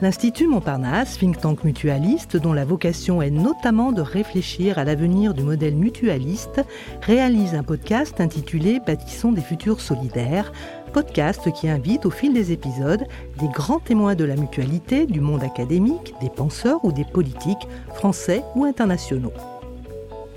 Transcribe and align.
L'Institut 0.00 0.46
Montparnasse, 0.46 1.18
think 1.18 1.40
tank 1.40 1.64
mutualiste 1.64 2.36
dont 2.36 2.52
la 2.52 2.64
vocation 2.64 3.20
est 3.20 3.32
notamment 3.32 3.90
de 3.90 4.00
réfléchir 4.00 4.78
à 4.78 4.84
l'avenir 4.84 5.34
du 5.34 5.42
modèle 5.42 5.74
mutualiste, 5.74 6.60
réalise 7.02 7.56
un 7.56 7.64
podcast 7.64 8.20
intitulé 8.20 8.78
Bâtissons 8.78 9.32
des 9.32 9.40
futurs 9.40 9.80
solidaires, 9.80 10.52
podcast 10.92 11.52
qui 11.52 11.68
invite 11.68 12.06
au 12.06 12.10
fil 12.10 12.32
des 12.32 12.52
épisodes 12.52 13.04
des 13.40 13.48
grands 13.48 13.80
témoins 13.80 14.14
de 14.14 14.22
la 14.22 14.36
mutualité, 14.36 15.04
du 15.04 15.20
monde 15.20 15.42
académique, 15.42 16.14
des 16.20 16.30
penseurs 16.30 16.84
ou 16.84 16.92
des 16.92 17.04
politiques, 17.04 17.66
français 17.94 18.44
ou 18.54 18.64
internationaux. 18.66 19.32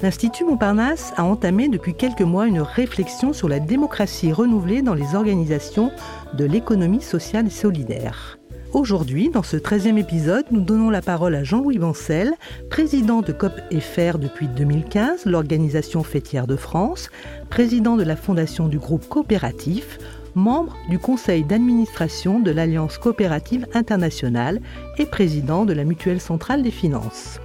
L'Institut 0.01 0.45
Montparnasse 0.45 1.13
a 1.17 1.23
entamé 1.23 1.69
depuis 1.69 1.93
quelques 1.93 2.21
mois 2.21 2.47
une 2.47 2.61
réflexion 2.61 3.31
sur 3.31 3.47
la 3.47 3.59
démocratie 3.59 4.33
renouvelée 4.33 4.81
dans 4.81 4.95
les 4.95 5.13
organisations 5.13 5.91
de 6.33 6.45
l'économie 6.45 7.03
sociale 7.03 7.45
et 7.45 7.51
solidaire. 7.51 8.40
Aujourd'hui, 8.73 9.29
dans 9.29 9.43
ce 9.43 9.57
13e 9.57 9.97
épisode, 9.97 10.45
nous 10.49 10.61
donnons 10.61 10.89
la 10.89 11.01
parole 11.01 11.35
à 11.35 11.43
Jean-Louis 11.43 11.77
Bancel, 11.77 12.31
président 12.69 13.21
de 13.21 13.33
COP 13.33 13.51
FR 13.69 14.17
depuis 14.17 14.47
2015, 14.47 15.25
l'organisation 15.25 16.03
fêtière 16.03 16.47
de 16.47 16.55
France, 16.55 17.09
président 17.49 17.97
de 17.97 18.03
la 18.03 18.15
fondation 18.15 18.69
du 18.69 18.79
groupe 18.79 19.09
coopératif, 19.09 19.99
membre 20.35 20.77
du 20.89 20.99
conseil 20.99 21.43
d'administration 21.43 22.39
de 22.39 22.49
l'Alliance 22.49 22.97
coopérative 22.97 23.67
internationale 23.73 24.61
et 24.97 25.05
président 25.05 25.65
de 25.65 25.73
la 25.73 25.83
Mutuelle 25.83 26.21
centrale 26.21 26.63
des 26.63 26.71
finances. 26.71 27.41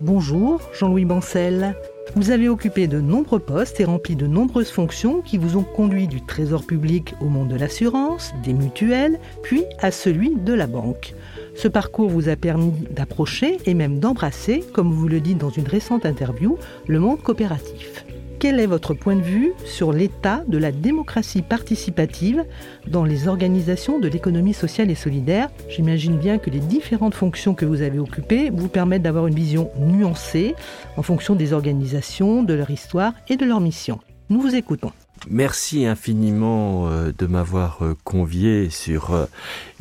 Bonjour, 0.00 0.60
Jean-Louis 0.78 1.06
Bancel. 1.06 1.74
Vous 2.16 2.32
avez 2.32 2.48
occupé 2.48 2.88
de 2.88 3.00
nombreux 3.00 3.38
postes 3.38 3.80
et 3.80 3.84
rempli 3.84 4.16
de 4.16 4.26
nombreuses 4.26 4.70
fonctions 4.70 5.20
qui 5.20 5.38
vous 5.38 5.56
ont 5.56 5.62
conduit 5.62 6.08
du 6.08 6.20
trésor 6.20 6.66
public 6.66 7.14
au 7.20 7.26
monde 7.26 7.48
de 7.48 7.56
l'assurance, 7.56 8.32
des 8.42 8.52
mutuelles, 8.52 9.20
puis 9.42 9.62
à 9.78 9.92
celui 9.92 10.34
de 10.34 10.52
la 10.52 10.66
banque. 10.66 11.14
Ce 11.54 11.68
parcours 11.68 12.10
vous 12.10 12.28
a 12.28 12.36
permis 12.36 12.72
d'approcher 12.90 13.58
et 13.64 13.74
même 13.74 14.00
d'embrasser, 14.00 14.64
comme 14.72 14.92
vous 14.92 15.08
le 15.08 15.20
dites 15.20 15.38
dans 15.38 15.50
une 15.50 15.68
récente 15.68 16.04
interview, 16.04 16.58
le 16.88 16.98
monde 16.98 17.22
coopératif. 17.22 18.04
Quel 18.40 18.58
est 18.58 18.66
votre 18.66 18.94
point 18.94 19.16
de 19.16 19.20
vue 19.20 19.52
sur 19.66 19.92
l'état 19.92 20.44
de 20.48 20.56
la 20.56 20.72
démocratie 20.72 21.42
participative 21.42 22.42
dans 22.86 23.04
les 23.04 23.28
organisations 23.28 23.98
de 23.98 24.08
l'économie 24.08 24.54
sociale 24.54 24.90
et 24.90 24.94
solidaire? 24.94 25.50
J'imagine 25.68 26.16
bien 26.16 26.38
que 26.38 26.48
les 26.48 26.58
différentes 26.58 27.12
fonctions 27.12 27.54
que 27.54 27.66
vous 27.66 27.82
avez 27.82 27.98
occupées 27.98 28.48
vous 28.48 28.68
permettent 28.68 29.02
d'avoir 29.02 29.26
une 29.26 29.34
vision 29.34 29.68
nuancée 29.78 30.54
en 30.96 31.02
fonction 31.02 31.34
des 31.34 31.52
organisations, 31.52 32.42
de 32.42 32.54
leur 32.54 32.70
histoire 32.70 33.12
et 33.28 33.36
de 33.36 33.44
leur 33.44 33.60
mission. 33.60 34.00
Nous 34.30 34.40
vous 34.40 34.54
écoutons. 34.54 34.92
Merci 35.28 35.84
infiniment 35.84 36.88
euh, 36.88 37.12
de 37.16 37.26
m'avoir 37.26 37.84
euh, 37.84 37.94
convié 38.04 38.70
sur 38.70 39.12
euh, 39.12 39.26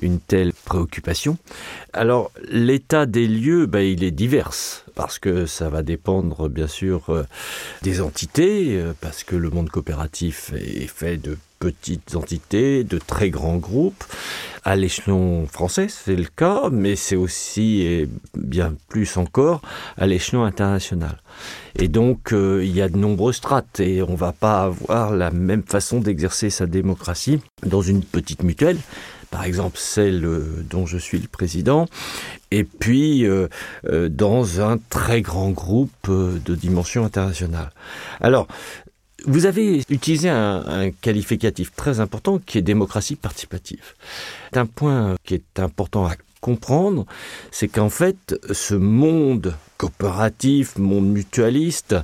une 0.01 0.19
telle 0.19 0.53
préoccupation. 0.53 1.37
Alors, 1.93 2.31
l'état 2.49 3.05
des 3.05 3.27
lieux, 3.27 3.65
ben, 3.65 3.79
il 3.79 4.03
est 4.03 4.11
divers, 4.11 4.51
parce 4.95 5.17
que 5.17 5.45
ça 5.45 5.69
va 5.69 5.81
dépendre 5.81 6.49
bien 6.49 6.67
sûr 6.67 7.25
des 7.81 8.01
entités, 8.01 8.83
parce 9.01 9.23
que 9.23 9.35
le 9.35 9.49
monde 9.49 9.69
coopératif 9.69 10.51
est 10.53 10.87
fait 10.87 11.17
de 11.17 11.37
petites 11.59 12.15
entités, 12.15 12.83
de 12.83 12.97
très 12.97 13.29
grands 13.29 13.57
groupes. 13.57 14.03
À 14.63 14.75
l'échelon 14.75 15.45
français, 15.47 15.87
c'est 15.89 16.15
le 16.15 16.25
cas, 16.25 16.69
mais 16.71 16.95
c'est 16.95 17.15
aussi, 17.15 17.81
et 17.81 18.09
bien 18.35 18.75
plus 18.89 19.17
encore, 19.17 19.61
à 19.97 20.07
l'échelon 20.07 20.43
international. 20.43 21.17
Et 21.75 21.87
donc, 21.87 22.33
euh, 22.33 22.63
il 22.63 22.75
y 22.75 22.81
a 22.81 22.89
de 22.89 22.97
nombreuses 22.97 23.37
strates 23.37 23.79
et 23.79 24.01
on 24.01 24.11
ne 24.11 24.17
va 24.17 24.31
pas 24.31 24.63
avoir 24.63 25.11
la 25.11 25.31
même 25.31 25.63
façon 25.63 25.99
d'exercer 25.99 26.49
sa 26.49 26.65
démocratie 26.65 27.41
dans 27.65 27.81
une 27.81 28.03
petite 28.03 28.43
mutuelle 28.43 28.77
par 29.31 29.43
exemple 29.43 29.77
celle 29.77 30.25
euh, 30.25 30.65
dont 30.67 30.87
je 30.87 30.97
suis 30.97 31.19
le 31.19 31.27
président, 31.27 31.85
et 32.49 32.63
puis 32.63 33.27
euh, 33.27 33.47
dans 34.09 34.59
un 34.59 34.79
très 34.89 35.21
grand 35.21 35.51
groupe 35.51 36.09
de 36.09 36.55
dimension 36.55 37.05
internationale. 37.05 37.69
Alors, 38.21 38.47
vous 39.25 39.45
avez 39.45 39.83
utilisé 39.89 40.29
un, 40.29 40.91
qualificatif 41.01 41.71
très 41.75 41.99
important 41.99 42.39
qui 42.39 42.57
est 42.57 42.61
démocratie 42.61 43.15
participative. 43.15 43.93
Un 44.53 44.65
point 44.65 45.15
qui 45.23 45.35
est 45.35 45.59
important 45.59 46.05
à 46.05 46.15
comprendre, 46.41 47.05
c'est 47.51 47.67
qu'en 47.67 47.89
fait, 47.89 48.35
ce 48.51 48.75
monde 48.75 49.55
coopératif, 49.77 50.77
monde 50.77 51.07
mutualiste, 51.07 51.95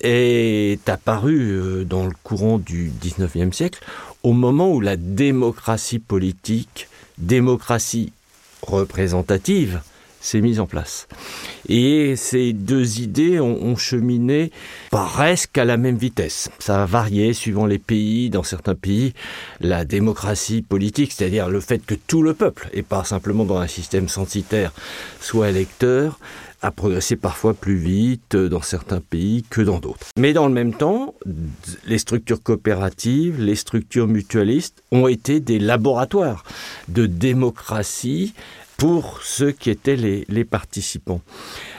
est 0.00 0.88
apparu 0.88 1.52
euh, 1.52 1.84
dans 1.84 2.06
le 2.06 2.12
courant 2.24 2.58
du 2.58 2.90
19e 2.90 3.52
siècle 3.52 3.84
au 4.24 4.32
moment 4.32 4.72
où 4.72 4.80
la 4.80 4.96
démocratie 4.96 6.00
politique, 6.00 6.88
démocratie 7.18 8.12
représentative, 8.62 9.80
s'est 10.22 10.40
mise 10.40 10.60
en 10.60 10.66
place. 10.66 11.08
Et 11.68 12.16
ces 12.16 12.52
deux 12.52 13.00
idées 13.00 13.40
ont, 13.40 13.76
cheminé 13.76 14.52
presque 14.90 15.58
à 15.58 15.64
la 15.64 15.76
même 15.76 15.96
vitesse. 15.96 16.50
Ça 16.58 16.82
a 16.82 16.86
varié 16.86 17.32
suivant 17.32 17.66
les 17.66 17.78
pays. 17.78 18.30
Dans 18.30 18.42
certains 18.42 18.74
pays, 18.74 19.12
la 19.60 19.84
démocratie 19.84 20.62
politique, 20.62 21.12
c'est-à-dire 21.12 21.48
le 21.48 21.60
fait 21.60 21.84
que 21.84 21.94
tout 21.94 22.22
le 22.22 22.34
peuple, 22.34 22.68
et 22.72 22.82
pas 22.82 23.04
simplement 23.04 23.44
dans 23.44 23.58
un 23.58 23.66
système 23.66 24.08
censitaire, 24.08 24.72
soit 25.20 25.50
électeur, 25.50 26.18
a 26.62 26.70
progressé 26.70 27.16
parfois 27.16 27.54
plus 27.54 27.76
vite 27.76 28.36
dans 28.36 28.62
certains 28.62 29.00
pays 29.00 29.44
que 29.50 29.60
dans 29.60 29.80
d'autres. 29.80 30.06
Mais 30.16 30.32
dans 30.32 30.46
le 30.46 30.52
même 30.52 30.72
temps, 30.72 31.14
les 31.86 31.98
structures 31.98 32.42
coopératives, 32.42 33.40
les 33.40 33.56
structures 33.56 34.06
mutualistes 34.06 34.82
ont 34.92 35.08
été 35.08 35.40
des 35.40 35.58
laboratoires 35.58 36.44
de 36.88 37.06
démocratie 37.06 38.32
pour 38.82 39.22
ceux 39.22 39.52
qui 39.52 39.70
étaient 39.70 39.94
les, 39.94 40.44
participants. 40.44 41.20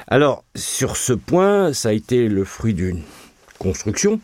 Alors, 0.08 0.46
sur 0.56 0.96
ce 0.96 1.12
point, 1.12 1.74
ça 1.74 1.90
a 1.90 1.91
été 1.91 2.30
le 2.30 2.46
fruit 2.46 2.74
d'une 2.74 3.02
construction, 3.59 4.22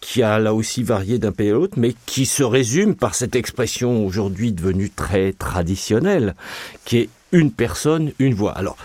qui 0.00 0.24
a 0.24 0.40
là 0.40 0.52
aussi 0.52 0.82
varié 0.82 1.20
d'un 1.20 1.30
pays 1.30 1.50
à 1.50 1.52
l'autre, 1.52 1.78
mais 1.78 1.94
qui 2.04 2.26
se 2.26 2.42
résume 2.42 2.96
par 2.96 3.14
cette 3.14 3.36
expression 3.36 4.04
aujourd'hui 4.04 4.50
devenue 4.50 4.90
très 4.90 5.34
traditionnelle, 5.34 6.34
qui 6.84 6.98
est 6.98 7.08
une 7.30 7.52
personne, 7.52 8.10
une 8.18 8.34
voix. 8.34 8.58
Alors, 8.58 8.76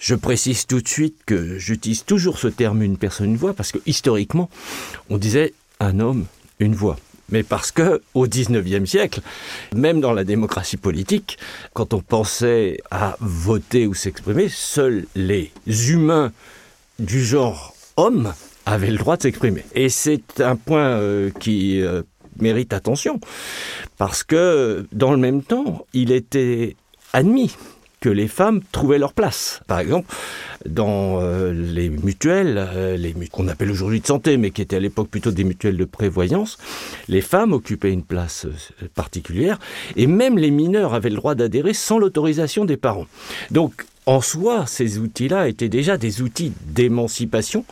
je 0.00 0.16
précise 0.16 0.66
tout 0.66 0.80
de 0.80 0.88
suite 0.88 1.14
que 1.26 1.58
j'utilise 1.58 2.04
toujours 2.04 2.40
ce 2.40 2.48
terme 2.48 2.82
une 2.82 2.98
personne, 2.98 3.26
une 3.26 3.36
voix, 3.36 3.54
parce 3.54 3.70
que 3.70 3.78
historiquement, 3.86 4.50
on 5.10 5.16
disait 5.16 5.54
un 5.78 6.00
homme, 6.00 6.26
une 6.58 6.74
voix 6.74 6.96
mais 7.30 7.42
parce 7.42 7.70
que 7.70 8.02
au 8.14 8.26
XIXe 8.26 8.88
siècle, 8.88 9.20
même 9.74 10.00
dans 10.00 10.12
la 10.12 10.24
démocratie 10.24 10.76
politique, 10.76 11.38
quand 11.72 11.94
on 11.94 12.00
pensait 12.00 12.78
à 12.90 13.16
voter 13.20 13.86
ou 13.86 13.94
s'exprimer, 13.94 14.48
seuls 14.48 15.06
les 15.14 15.52
humains 15.66 16.32
du 16.98 17.24
genre 17.24 17.74
homme 17.96 18.32
avaient 18.66 18.90
le 18.90 18.98
droit 18.98 19.16
de 19.16 19.22
s'exprimer. 19.22 19.64
Et 19.74 19.88
c'est 19.88 20.40
un 20.40 20.56
point 20.56 20.98
euh, 20.98 21.30
qui 21.40 21.80
euh, 21.82 22.02
mérite 22.40 22.72
attention, 22.72 23.20
parce 23.98 24.22
que 24.22 24.86
dans 24.92 25.10
le 25.12 25.18
même 25.18 25.42
temps, 25.42 25.86
il 25.92 26.12
était 26.12 26.76
admis 27.12 27.56
que 28.00 28.08
les 28.08 28.28
femmes 28.28 28.60
trouvaient 28.72 28.98
leur 28.98 29.12
place. 29.12 29.60
Par 29.66 29.78
exemple, 29.78 30.12
dans 30.66 31.20
euh, 31.20 31.52
les 31.52 31.90
mutuelles, 31.90 32.56
euh, 32.58 33.12
qu'on 33.30 33.48
appelle 33.48 33.70
aujourd'hui 33.70 34.00
de 34.00 34.06
santé, 34.06 34.36
mais 34.38 34.50
qui 34.50 34.62
étaient 34.62 34.76
à 34.76 34.80
l'époque 34.80 35.08
plutôt 35.08 35.30
des 35.30 35.44
mutuelles 35.44 35.76
de 35.76 35.84
prévoyance, 35.84 36.58
les 37.08 37.20
femmes 37.20 37.52
occupaient 37.52 37.92
une 37.92 38.02
place 38.02 38.46
euh, 38.46 38.86
particulière, 38.94 39.58
et 39.96 40.06
même 40.06 40.38
les 40.38 40.50
mineurs 40.50 40.94
avaient 40.94 41.10
le 41.10 41.16
droit 41.16 41.34
d'adhérer 41.34 41.74
sans 41.74 41.98
l'autorisation 41.98 42.64
des 42.64 42.78
parents. 42.78 43.06
Donc 43.50 43.84
en 44.06 44.20
soi, 44.20 44.64
ces 44.66 44.98
outils-là 44.98 45.48
étaient 45.48 45.68
déjà 45.68 45.96
des 45.96 46.22
outils 46.22 46.52
d'émancipation, 46.66 47.64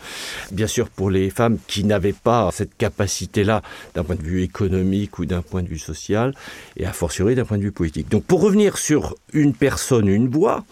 bien 0.53 0.67
sûr 0.67 0.89
pour 0.89 1.11
les 1.11 1.31
femmes 1.31 1.59
qui 1.67 1.85
n'avaient 1.85 2.13
pas 2.13 2.51
cette 2.53 2.77
capacité-là 2.77 3.63
d'un 3.95 4.05
point 4.05 4.15
de 4.15 4.23
vue 4.23 4.43
économique 4.43 5.19
ou 5.19 5.27
d'un 5.27 5.43
point 5.43 5.63
de 5.63 5.69
vue 5.69 5.79
social, 5.79 6.35
et 6.77 6.87
a 6.87 6.93
fortiori 6.93 7.35
d'un 7.35 7.45
point 7.45 7.59
de 7.59 7.63
vue 7.63 7.73
politique. 7.73 8.09
Donc 8.09 8.25
pour 8.25 8.41
revenir 8.41 8.79
sur 8.79 9.15
une 9.33 9.55
personne, 9.55 10.09
une 10.09 10.29
voix, 10.29 10.65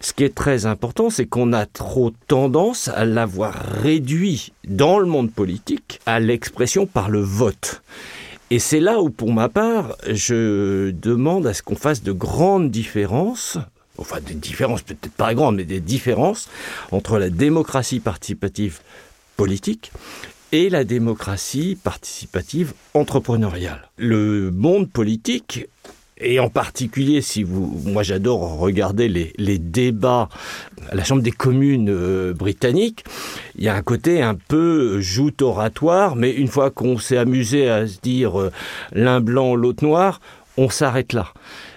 ce 0.00 0.12
qui 0.12 0.24
est 0.24 0.34
très 0.34 0.66
important, 0.66 1.10
c'est 1.10 1.26
qu'on 1.26 1.52
a 1.52 1.66
trop 1.66 2.12
tendance 2.26 2.88
à 2.88 3.04
l'avoir 3.04 3.54
réduit 3.54 4.52
dans 4.66 4.98
le 4.98 5.06
monde 5.06 5.30
politique 5.30 6.00
à 6.06 6.18
l'expression 6.18 6.86
par 6.86 7.10
le 7.10 7.20
vote. 7.20 7.82
Et 8.50 8.58
c'est 8.58 8.80
là 8.80 9.00
où, 9.00 9.10
pour 9.10 9.32
ma 9.32 9.48
part, 9.48 9.96
je 10.08 10.90
demande 10.90 11.46
à 11.46 11.54
ce 11.54 11.62
qu'on 11.62 11.76
fasse 11.76 12.02
de 12.02 12.12
grandes 12.12 12.70
différences 12.70 13.58
enfin 13.98 14.18
des 14.20 14.34
différences 14.34 14.82
peut-être 14.82 15.12
pas 15.12 15.34
grandes, 15.34 15.56
mais 15.56 15.64
des 15.64 15.80
différences 15.80 16.48
entre 16.90 17.18
la 17.18 17.30
démocratie 17.30 18.00
participative 18.00 18.80
politique 19.36 19.92
et 20.52 20.68
la 20.68 20.84
démocratie 20.84 21.76
participative 21.82 22.74
entrepreneuriale. 22.94 23.88
Le 23.96 24.50
monde 24.50 24.90
politique 24.90 25.66
et 26.16 26.38
en 26.38 26.48
particulier, 26.48 27.22
si 27.22 27.42
vous, 27.42 27.80
moi 27.84 28.04
j'adore 28.04 28.58
regarder 28.58 29.08
les, 29.08 29.58
débats 29.58 30.28
à 30.90 30.94
la 30.94 31.02
Chambre 31.02 31.22
des 31.22 31.32
communes 31.32 31.90
euh, 31.90 32.32
britanniques, 32.32 33.04
il 33.56 33.64
y 33.64 33.68
a 33.68 33.74
un 33.74 33.82
côté 33.82 34.22
un 34.22 34.36
peu 34.36 35.00
joute 35.00 35.42
oratoire, 35.42 36.14
mais 36.14 36.30
une 36.30 36.48
fois 36.48 36.70
qu'on 36.70 36.98
s'est 36.98 37.16
amusé 37.16 37.68
à 37.68 37.88
se 37.88 37.98
dire 38.00 38.40
euh, 38.40 38.52
l'un 38.92 39.20
blanc, 39.20 39.56
l'autre 39.56 39.84
noir, 39.84 40.20
on 40.56 40.68
s'arrête 40.70 41.12
là. 41.12 41.32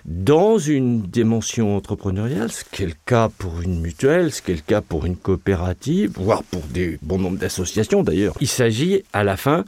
Dans 0.07 0.57
une 0.57 1.01
dimension 1.01 1.75
entrepreneuriale, 1.75 2.49
ce 2.49 2.63
qui 2.63 2.83
est 2.83 2.87
le 2.87 2.93
cas 3.05 3.27
pour 3.27 3.59
une 3.61 3.81
mutuelle, 3.81 4.31
ce 4.31 4.41
qui 4.41 4.51
est 4.51 4.55
le 4.55 4.61
cas 4.61 4.79
pour 4.79 5.05
une 5.05 5.17
coopérative, 5.17 6.13
voire 6.15 6.43
pour 6.43 6.61
des 6.61 6.97
bon 7.01 7.19
nombre 7.19 7.37
d'associations 7.37 8.03
d'ailleurs, 8.03 8.33
il 8.39 8.47
s'agit 8.47 9.03
à 9.11 9.25
la 9.25 9.35
fin 9.35 9.65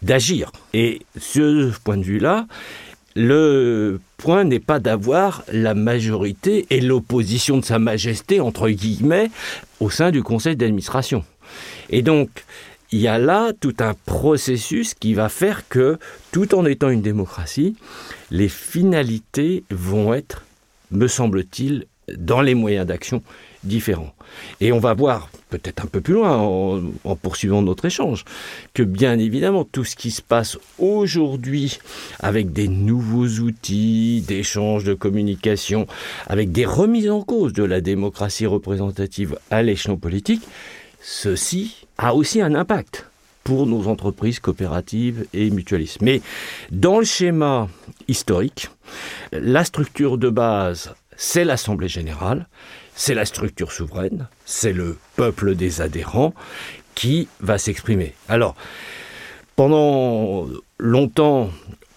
d'agir. 0.00 0.50
Et 0.72 1.02
ce 1.18 1.70
point 1.84 1.98
de 1.98 2.04
vue-là, 2.04 2.46
le 3.16 4.00
point 4.16 4.44
n'est 4.44 4.60
pas 4.60 4.78
d'avoir 4.78 5.44
la 5.52 5.74
majorité 5.74 6.66
et 6.70 6.80
l'opposition 6.80 7.58
de 7.58 7.64
Sa 7.66 7.78
Majesté, 7.78 8.40
entre 8.40 8.70
guillemets, 8.70 9.30
au 9.78 9.90
sein 9.90 10.10
du 10.10 10.22
conseil 10.22 10.56
d'administration. 10.56 11.22
Et 11.90 12.00
donc, 12.00 12.30
il 12.92 13.00
y 13.00 13.08
a 13.08 13.18
là 13.18 13.52
tout 13.58 13.74
un 13.80 13.94
processus 13.94 14.94
qui 14.94 15.14
va 15.14 15.28
faire 15.28 15.66
que, 15.68 15.98
tout 16.30 16.54
en 16.54 16.66
étant 16.66 16.90
une 16.90 17.00
démocratie, 17.00 17.74
les 18.30 18.48
finalités 18.48 19.64
vont 19.70 20.12
être, 20.12 20.44
me 20.90 21.08
semble-t-il, 21.08 21.86
dans 22.16 22.42
les 22.42 22.54
moyens 22.54 22.86
d'action 22.86 23.22
différents. 23.64 24.12
Et 24.60 24.72
on 24.72 24.78
va 24.78 24.92
voir, 24.92 25.30
peut-être 25.50 25.84
un 25.84 25.86
peu 25.86 26.00
plus 26.00 26.14
loin, 26.14 26.36
en, 26.36 27.16
poursuivant 27.16 27.62
notre 27.62 27.84
échange, 27.84 28.24
que 28.74 28.82
bien 28.82 29.18
évidemment, 29.18 29.64
tout 29.64 29.84
ce 29.84 29.96
qui 29.96 30.10
se 30.10 30.20
passe 30.20 30.58
aujourd'hui 30.78 31.78
avec 32.18 32.52
des 32.52 32.68
nouveaux 32.68 33.28
outils 33.40 34.22
d'échange, 34.26 34.84
de 34.84 34.94
communication, 34.94 35.86
avec 36.26 36.52
des 36.52 36.66
remises 36.66 37.08
en 37.08 37.22
cause 37.22 37.52
de 37.52 37.64
la 37.64 37.80
démocratie 37.80 38.46
représentative 38.46 39.38
à 39.50 39.62
l'échelon 39.62 39.96
politique, 39.96 40.42
ceci 41.00 41.81
a 41.98 42.14
aussi 42.14 42.40
un 42.40 42.54
impact 42.54 43.06
pour 43.44 43.66
nos 43.66 43.88
entreprises 43.88 44.40
coopératives 44.40 45.26
et 45.32 45.50
mutualistes. 45.50 46.00
Mais 46.00 46.20
dans 46.70 46.98
le 46.98 47.04
schéma 47.04 47.68
historique, 48.08 48.70
la 49.32 49.64
structure 49.64 50.18
de 50.18 50.30
base, 50.30 50.94
c'est 51.16 51.44
l'Assemblée 51.44 51.88
générale, 51.88 52.46
c'est 52.94 53.14
la 53.14 53.24
structure 53.24 53.72
souveraine, 53.72 54.28
c'est 54.44 54.72
le 54.72 54.96
peuple 55.16 55.54
des 55.54 55.80
adhérents 55.80 56.34
qui 56.94 57.28
va 57.40 57.58
s'exprimer. 57.58 58.14
Alors, 58.28 58.54
pendant 59.56 60.46
longtemps, 60.78 61.50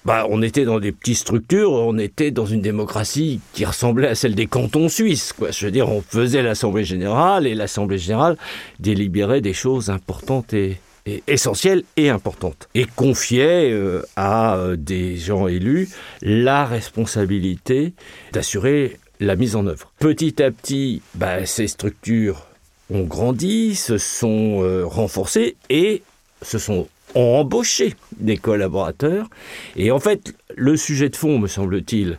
bah, 0.05 0.27
on 0.29 0.43
était 0.43 0.65
dans 0.65 0.79
des 0.79 0.91
petites 0.91 1.17
structures, 1.17 1.71
on 1.71 1.97
était 1.97 2.29
dans 2.29 2.45
une 2.45 2.61
démocratie 2.61 3.39
qui 3.53 3.65
ressemblait 3.65 4.07
à 4.07 4.15
celle 4.15 4.35
des 4.35 4.45
cantons 4.45 4.87
suisses. 4.87 5.33
Quoi. 5.33 5.49
Je 5.49 5.65
veux 5.65 5.71
dire, 5.71 5.89
on 5.89 6.01
faisait 6.01 6.43
l'Assemblée 6.43 6.83
générale 6.83 7.47
et 7.47 7.55
l'Assemblée 7.55 7.97
générale 7.97 8.37
délibérait 8.79 9.41
des 9.41 9.53
choses 9.53 9.89
importantes 9.89 10.53
et, 10.53 10.77
essentielles 11.25 11.83
et 11.97 12.09
importantes. 12.09 12.69
Et 12.75 12.85
confiait 12.85 13.71
euh, 13.71 14.03
à 14.15 14.57
euh, 14.57 14.75
des 14.75 15.17
gens 15.17 15.47
élus 15.47 15.89
la 16.21 16.65
responsabilité 16.65 17.93
d'assurer 18.31 18.99
la 19.19 19.35
mise 19.35 19.55
en 19.55 19.65
œuvre. 19.65 19.91
Petit 19.99 20.41
à 20.41 20.51
petit, 20.51 21.01
bah, 21.15 21.45
ces 21.47 21.67
structures 21.67 22.45
ont 22.91 23.03
grandi, 23.03 23.73
se 23.73 23.97
sont 23.97 24.61
euh, 24.61 24.85
renforcées 24.85 25.55
et 25.71 26.03
se 26.43 26.59
sont 26.59 26.87
embauché 27.15 27.95
des 28.17 28.37
collaborateurs. 28.37 29.29
Et 29.75 29.91
en 29.91 29.99
fait, 29.99 30.35
le 30.55 30.77
sujet 30.77 31.09
de 31.09 31.15
fond, 31.15 31.39
me 31.39 31.47
semble-t-il, 31.47 32.17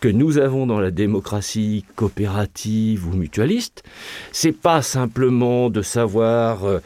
que 0.00 0.08
nous 0.08 0.38
avons 0.38 0.66
dans 0.66 0.80
la 0.80 0.90
démocratie 0.90 1.84
coopérative 1.94 3.06
ou 3.06 3.12
mutualiste, 3.12 3.82
c'est 4.32 4.52
pas 4.52 4.80
simplement 4.82 5.68
de 5.68 5.82
savoir 5.82 6.64
euh, 6.64 6.78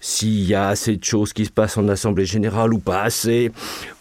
s'il 0.00 0.44
y 0.44 0.54
a 0.54 0.68
assez 0.68 0.96
de 0.96 1.04
choses 1.04 1.32
qui 1.32 1.46
se 1.46 1.50
passent 1.50 1.78
en 1.78 1.88
assemblée 1.88 2.26
générale 2.26 2.74
ou 2.74 2.78
pas 2.78 3.02
assez, 3.02 3.50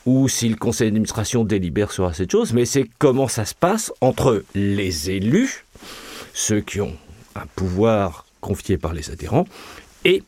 ou 0.06 0.28
si 0.28 0.50
le 0.50 0.56
conseil 0.56 0.90
d'administration 0.90 1.46
délibère 1.46 1.92
sur 1.92 2.06
assez 2.06 2.26
de 2.26 2.32
choses, 2.32 2.54
mais 2.54 2.66
c'est 2.66 2.86
comment 3.00 3.30
ça 3.30 3.46
se 3.46 3.56
passe 3.56 3.92
entre 4.02 4.44
les 4.54 5.10
élus, 5.10 5.66
ceux 6.34 6.60
qui 6.60 6.82
ont 6.82 6.96
un 7.36 7.46
pouvoir 7.56 8.26
confié 8.42 8.78
par 8.78 8.94
les 8.94 9.10
adhérents, 9.10 9.48
et 10.04 10.24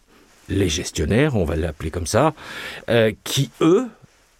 les 0.50 0.70
gestionnaires, 0.70 1.36
on 1.36 1.46
va 1.46 1.56
l'appeler 1.56 1.92
comme 1.92 2.08
ça, 2.08 2.34
euh, 2.90 3.12
qui, 3.24 3.50
eux, 3.62 3.88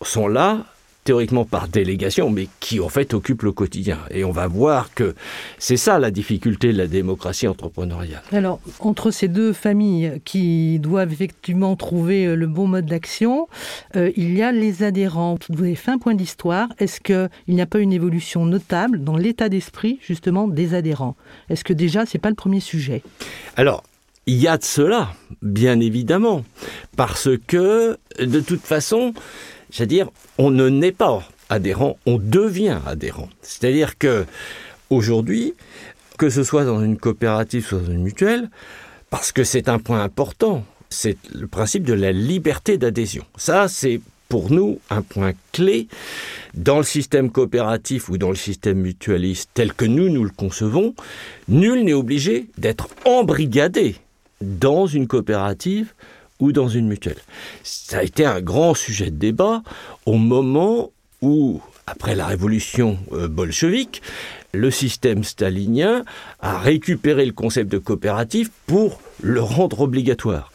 sont 0.02 0.28
là 0.28 0.66
théoriquement 1.10 1.46
par 1.46 1.68
délégation, 1.68 2.30
mais 2.30 2.48
qui 2.60 2.80
en 2.80 2.90
fait 2.90 3.16
occupent 3.16 3.42
le 3.42 3.52
quotidien. 3.52 3.98
Et 4.12 4.24
on 4.24 4.32
va 4.32 4.46
voir 4.46 4.94
que 4.94 5.16
c'est 5.58 5.78
ça 5.78 5.98
la 5.98 6.12
difficulté 6.12 6.72
de 6.72 6.78
la 6.78 6.86
démocratie 6.86 7.48
entrepreneuriale. 7.48 8.22
Alors, 8.32 8.60
entre 8.80 9.10
ces 9.10 9.28
deux 9.28 9.54
familles 9.54 10.22
qui 10.24 10.78
doivent 10.78 11.12
effectivement 11.12 11.76
trouver 11.76 12.36
le 12.36 12.46
bon 12.46 12.68
mode 12.68 12.86
d'action, 12.86 13.48
euh, 13.96 14.12
il 14.18 14.38
y 14.38 14.44
a 14.44 14.52
les 14.52 14.84
adhérents. 14.84 15.40
Vous 15.50 15.64
avez 15.64 15.74
fait 15.74 15.90
un 15.90 15.98
point 15.98 16.14
d'histoire. 16.14 16.70
Est-ce 16.78 17.00
qu'il 17.00 17.30
n'y 17.48 17.62
a 17.62 17.66
pas 17.66 17.80
une 17.80 17.94
évolution 17.94 18.46
notable 18.46 19.04
dans 19.04 19.18
l'état 19.18 19.50
d'esprit 19.50 19.98
justement 20.06 20.48
des 20.48 20.76
adhérents? 20.76 21.16
Est-ce 21.50 21.64
que 21.64 21.74
déjà, 21.74 22.06
c'est 22.06 22.20
pas 22.20 22.30
le 22.30 22.36
premier 22.36 22.60
sujet? 22.60 23.02
Alors, 23.56 23.84
il 24.30 24.36
y 24.36 24.48
a 24.48 24.60
de 24.60 24.64
cela, 24.64 25.16
bien 25.42 25.80
évidemment, 25.80 26.46
parce 26.96 27.30
que 27.48 27.98
de 28.20 28.40
toute 28.40 28.62
façon, 28.62 29.16
à 29.80 29.86
dire, 29.88 30.12
on 30.38 30.52
ne 30.52 30.70
naît 30.70 30.92
pas 30.92 31.28
adhérent, 31.50 31.98
on 32.06 32.20
devient 32.20 32.78
adhérent. 32.86 33.28
C'est-à-dire 33.42 33.98
que 33.98 34.28
aujourd'hui, 34.92 35.56
que 36.20 36.30
ce 36.30 36.44
soit 36.44 36.64
dans 36.64 36.80
une 36.80 36.98
coopérative, 36.98 37.66
soit 37.66 37.80
dans 37.80 37.92
une 37.92 38.04
mutuelle, 38.04 38.52
parce 39.10 39.32
que 39.32 39.44
c'est 39.44 39.68
un 39.68 39.80
point 39.80 40.04
important, 40.04 40.64
c'est 40.92 41.18
le 41.34 41.48
principe 41.48 41.84
de 41.84 41.94
la 41.94 42.12
liberté 42.12 42.78
d'adhésion. 42.78 43.26
Ça, 43.36 43.68
c'est 43.68 44.00
pour 44.28 44.52
nous 44.52 44.80
un 44.92 45.02
point 45.02 45.34
clé 45.54 45.88
dans 46.54 46.78
le 46.78 46.84
système 46.84 47.32
coopératif 47.32 48.10
ou 48.10 48.20
dans 48.20 48.30
le 48.30 48.36
système 48.36 48.78
mutualiste 48.78 49.50
tel 49.56 49.74
que 49.74 49.86
nous, 49.86 50.08
nous 50.08 50.24
le 50.24 50.30
concevons. 50.30 50.94
Nul 51.48 51.84
n'est 51.84 51.94
obligé 51.94 52.46
d'être 52.60 52.90
embrigadé 53.06 53.96
dans 54.42 54.88
une 54.88 55.08
coopérative 55.08 55.94
ou 56.40 56.52
dans 56.52 56.70
une 56.70 56.88
mutuelle. 56.88 57.20
Ça 57.64 58.00
a 58.00 58.04
été 58.04 58.26
un 58.26 58.42
grand 58.42 58.74
sujet 58.74 59.12
de 59.12 59.18
débat 59.18 59.62
au 60.06 60.14
moment 60.14 60.92
où, 61.22 61.62
après 61.86 62.16
la 62.16 62.28
révolution 62.28 62.98
euh, 63.12 63.28
bolchevique, 63.28 64.02
le 64.54 64.72
système 64.72 65.24
stalinien 65.24 66.04
a 66.40 66.60
récupéré 66.60 67.26
le 67.26 67.34
concept 67.34 67.72
de 67.72 67.78
coopérative 67.78 68.50
pour 68.66 69.02
le 69.22 69.42
rendre 69.42 69.82
obligatoire. 69.82 70.52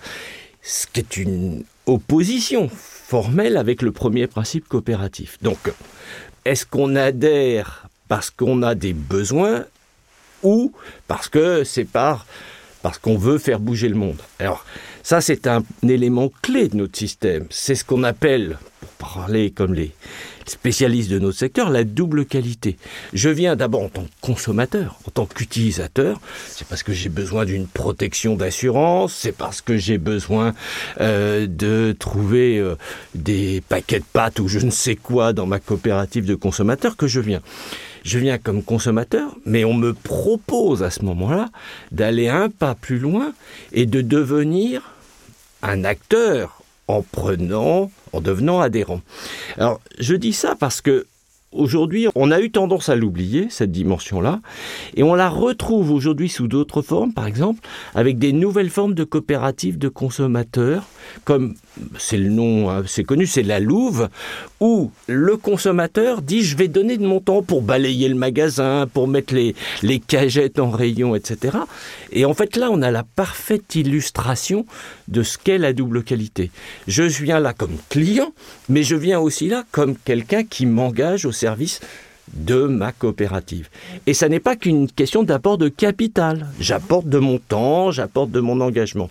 Ce 0.62 0.86
qui 0.86 1.00
est 1.00 1.16
une 1.16 1.64
opposition 1.86 2.68
formelle 2.68 3.56
avec 3.56 3.82
le 3.82 3.92
premier 3.92 4.26
principe 4.26 4.66
coopératif. 4.66 5.38
Donc, 5.42 5.70
est-ce 6.44 6.64
qu'on 6.64 6.96
adhère 6.96 7.88
parce 8.08 8.30
qu'on 8.30 8.62
a 8.62 8.74
des 8.74 8.94
besoins 8.94 9.64
ou 10.42 10.72
parce 11.06 11.28
que 11.28 11.64
c'est 11.64 11.84
par 11.84 12.26
parce 12.84 12.98
qu'on 12.98 13.16
veut 13.16 13.38
faire 13.38 13.60
bouger 13.60 13.88
le 13.88 13.94
monde. 13.94 14.20
Alors, 14.38 14.66
ça, 15.02 15.22
c'est 15.22 15.46
un 15.46 15.64
élément 15.88 16.30
clé 16.42 16.68
de 16.68 16.76
notre 16.76 16.98
système. 16.98 17.46
C'est 17.48 17.76
ce 17.76 17.82
qu'on 17.82 18.02
appelle, 18.02 18.58
pour 18.78 18.90
parler 19.08 19.50
comme 19.50 19.72
les 19.72 19.92
spécialistes 20.44 21.10
de 21.10 21.18
notre 21.18 21.38
secteur, 21.38 21.70
la 21.70 21.84
double 21.84 22.26
qualité. 22.26 22.76
Je 23.14 23.30
viens 23.30 23.56
d'abord 23.56 23.84
en 23.84 23.88
tant 23.88 24.02
que 24.02 24.10
consommateur, 24.20 24.98
en 25.08 25.10
tant 25.10 25.24
qu'utilisateur. 25.24 26.20
C'est 26.46 26.68
parce 26.68 26.82
que 26.82 26.92
j'ai 26.92 27.08
besoin 27.08 27.46
d'une 27.46 27.66
protection 27.66 28.36
d'assurance, 28.36 29.14
c'est 29.14 29.32
parce 29.32 29.62
que 29.62 29.78
j'ai 29.78 29.96
besoin 29.96 30.52
euh, 31.00 31.46
de 31.46 31.96
trouver 31.98 32.58
euh, 32.58 32.76
des 33.14 33.62
paquets 33.66 34.00
de 34.00 34.04
pâtes 34.12 34.40
ou 34.40 34.48
je 34.48 34.58
ne 34.58 34.70
sais 34.70 34.96
quoi 34.96 35.32
dans 35.32 35.46
ma 35.46 35.58
coopérative 35.58 36.26
de 36.26 36.34
consommateurs 36.34 36.98
que 36.98 37.06
je 37.06 37.20
viens 37.20 37.40
je 38.04 38.18
viens 38.18 38.38
comme 38.38 38.62
consommateur, 38.62 39.34
mais 39.44 39.64
on 39.64 39.74
me 39.74 39.92
propose 39.92 40.82
à 40.82 40.90
ce 40.90 41.04
moment-là 41.04 41.48
d'aller 41.90 42.28
un 42.28 42.50
pas 42.50 42.74
plus 42.74 42.98
loin 42.98 43.32
et 43.72 43.86
de 43.86 44.02
devenir 44.02 44.82
un 45.62 45.84
acteur 45.84 46.62
en 46.86 47.00
prenant, 47.02 47.90
en 48.12 48.20
devenant 48.20 48.60
adhérent. 48.60 49.00
Alors, 49.56 49.80
je 49.98 50.14
dis 50.14 50.34
ça 50.34 50.54
parce 50.54 50.82
que 50.82 51.06
Aujourd'hui, 51.54 52.08
on 52.16 52.32
a 52.32 52.40
eu 52.40 52.50
tendance 52.50 52.88
à 52.88 52.96
l'oublier, 52.96 53.46
cette 53.48 53.70
dimension-là, 53.70 54.40
et 54.96 55.04
on 55.04 55.14
la 55.14 55.28
retrouve 55.28 55.92
aujourd'hui 55.92 56.28
sous 56.28 56.48
d'autres 56.48 56.82
formes, 56.82 57.12
par 57.12 57.28
exemple, 57.28 57.60
avec 57.94 58.18
des 58.18 58.32
nouvelles 58.32 58.70
formes 58.70 58.94
de 58.94 59.04
coopératives 59.04 59.78
de 59.78 59.88
consommateurs, 59.88 60.82
comme 61.24 61.54
c'est 61.98 62.16
le 62.16 62.28
nom, 62.28 62.84
c'est 62.86 63.04
connu, 63.04 63.26
c'est 63.26 63.42
la 63.42 63.60
Louve, 63.60 64.08
où 64.60 64.90
le 65.06 65.36
consommateur 65.36 66.22
dit 66.22 66.42
je 66.42 66.56
vais 66.56 66.68
donner 66.68 66.96
de 66.96 67.06
mon 67.06 67.20
temps 67.20 67.42
pour 67.42 67.62
balayer 67.62 68.08
le 68.08 68.14
magasin, 68.14 68.88
pour 68.92 69.06
mettre 69.06 69.34
les, 69.34 69.54
les 69.82 70.00
cagettes 70.00 70.58
en 70.58 70.70
rayon, 70.70 71.14
etc. 71.14 71.58
Et 72.12 72.24
en 72.24 72.34
fait 72.34 72.56
là, 72.56 72.68
on 72.70 72.82
a 72.82 72.90
la 72.90 73.04
parfaite 73.04 73.74
illustration 73.74 74.66
de 75.08 75.22
ce 75.22 75.38
qu'est 75.38 75.58
la 75.58 75.72
double 75.72 76.02
qualité. 76.02 76.50
Je 76.88 77.02
viens 77.02 77.40
là 77.40 77.52
comme 77.52 77.76
client, 77.88 78.32
mais 78.68 78.82
je 78.82 78.96
viens 78.96 79.20
aussi 79.20 79.48
là 79.48 79.64
comme 79.70 79.96
quelqu'un 79.96 80.44
qui 80.44 80.66
m'engage 80.66 81.26
au 81.26 81.32
de 82.32 82.64
ma 82.64 82.92
coopérative. 82.92 83.68
Et 84.06 84.14
ça 84.14 84.28
n'est 84.28 84.40
pas 84.40 84.56
qu'une 84.56 84.90
question 84.90 85.22
d'apport 85.22 85.58
de 85.58 85.68
capital. 85.68 86.46
J'apporte 86.58 87.06
de 87.06 87.18
mon 87.18 87.38
temps, 87.38 87.90
j'apporte 87.90 88.30
de 88.30 88.40
mon 88.40 88.60
engagement. 88.60 89.10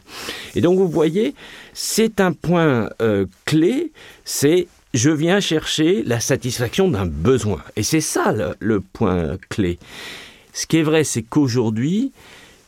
Et 0.56 0.62
donc 0.62 0.78
vous 0.78 0.88
voyez, 0.88 1.36
c'est 1.74 2.20
un 2.20 2.34
point 2.34 2.90
euh, 3.02 3.26
clé, 3.46 3.92
c'est 4.26 4.68
je 4.94 5.10
viens 5.10 5.40
chercher 5.40 6.04
la 6.04 6.20
satisfaction 6.20 6.88
d'un 6.88 7.06
besoin. 7.06 7.62
Et 7.76 7.84
c'est 7.84 8.02
ça 8.02 8.32
le, 8.32 8.56
le, 8.60 8.80
point 8.80 9.38
clé. 9.50 9.80
Ce 10.54 10.68
qui 10.68 10.78
est 10.78 10.84
vrai, 10.84 11.04
c'est 11.04 11.24
qu'aujourd'hui, 11.24 12.12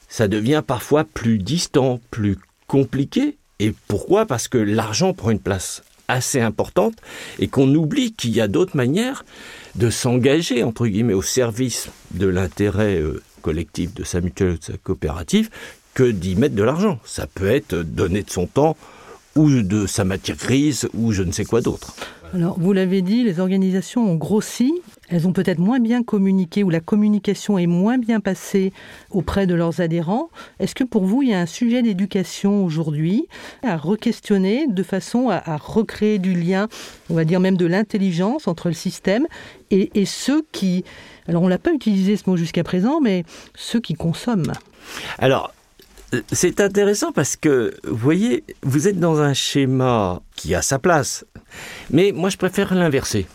ça 0.10 0.28
devient 0.28 0.64
parfois 0.66 1.04
plus 1.04 1.38
distant, 1.38 2.00
plus 2.10 2.38
compliqué. 2.68 3.38
Et 3.60 3.74
pourquoi? 3.88 4.26
Parce 4.26 4.48
que 4.48 4.58
l'argent 4.58 5.14
prend 5.14 5.30
une 5.30 5.40
place 5.40 5.84
assez 6.08 6.42
importante 6.42 6.96
et 7.40 7.48
qu'on 7.48 7.74
oublie 7.74 8.14
qu'il 8.14 8.32
y 8.36 8.42
a 8.42 8.48
d'autres 8.48 8.76
manières 8.76 9.26
de 9.76 9.90
s'engager, 9.90 10.64
entre 10.64 10.88
guillemets, 10.88 11.14
au 11.14 11.22
service 11.22 11.90
de 12.12 12.28
l'intérêt 12.28 13.00
euh, 13.00 13.22
collectif 13.42 13.94
de 13.94 14.04
sa 14.04 14.22
mutuelle 14.22 14.58
de 14.58 14.64
sa 14.64 14.78
coopérative 14.78 15.50
que 15.94 16.04
d'y 16.04 16.36
mettre 16.36 16.56
de 16.56 16.64
l'argent. 16.64 17.00
Ça 17.06 17.28
peut 17.28 17.50
être 17.50 17.76
donner 17.76 18.24
de 18.24 18.30
son 18.30 18.48
temps 18.48 18.76
ou 19.36 19.50
de 19.50 19.86
sa 19.86 20.04
matière 20.04 20.38
grise 20.38 20.88
ou 20.94 21.12
je 21.12 21.24
ne 21.24 21.32
sais 21.32 21.46
quoi 21.46 21.62
d'autre. 21.62 21.96
Alors, 22.34 22.60
vous 22.60 22.74
l'avez 22.74 23.02
dit, 23.02 23.24
les 23.24 23.40
organisations 23.40 24.10
ont 24.10 24.16
grossi, 24.16 24.74
elles 25.10 25.28
ont 25.28 25.34
peut-être 25.34 25.60
moins 25.60 25.80
bien 25.80 26.04
communiqué 26.04 26.64
ou 26.64 26.70
la 26.70 26.80
communication 26.80 27.58
est 27.58 27.68
moins 27.68 27.98
bien 27.98 28.20
passée 28.20 28.74
auprès 29.12 29.48
de 29.48 29.54
leurs 29.54 29.82
adhérents. 29.82 30.30
Est-ce 30.60 30.76
que 30.76 30.84
pour 30.84 31.06
vous, 31.06 31.22
il 31.22 31.30
y 31.30 31.34
a 31.34 31.40
un 31.40 31.46
sujet 31.46 31.82
d'éducation 31.82 32.66
aujourd'hui 32.66 33.28
à 33.64 33.78
re-questionner 33.78 34.68
de 34.68 34.84
façon 34.84 35.30
à, 35.30 35.58
recréer 35.58 36.20
du 36.20 36.34
lien, 36.34 36.68
on 37.10 37.14
va 37.14 37.26
dire 37.26 37.40
même 37.40 37.58
de 37.58 37.66
l'intelligence 37.66 38.48
entre 38.48 38.68
le 38.68 38.74
système 38.74 39.28
et, 39.72 39.92
et 39.94 40.06
ceux 40.06 40.44
qui, 40.52 40.84
alors 41.28 41.44
on 41.44 41.48
l'a 41.48 41.58
pas 41.58 41.72
utilisé 41.72 42.18
ce 42.18 42.30
mot 42.30 42.38
jusqu'à 42.38 42.64
présent, 42.64 43.00
mais 43.02 43.24
ceux 43.56 43.80
qui 43.80 43.94
consomment? 43.94 44.54
Alors, 45.18 45.54
c'est 46.32 46.62
intéressant 46.62 47.12
parce 47.12 47.36
que, 47.36 47.74
vous 47.84 47.96
voyez, 47.96 48.44
vous 48.64 48.88
êtes 48.88 49.00
dans 49.00 49.20
un 49.20 49.34
schéma 49.34 50.22
qui 50.36 50.56
a 50.56 50.62
sa 50.62 50.80
place. 50.80 51.26
Mais 51.90 52.12
moi, 52.14 52.30
je 52.30 52.38
préfère 52.38 52.74
l'inverser. 52.76 53.26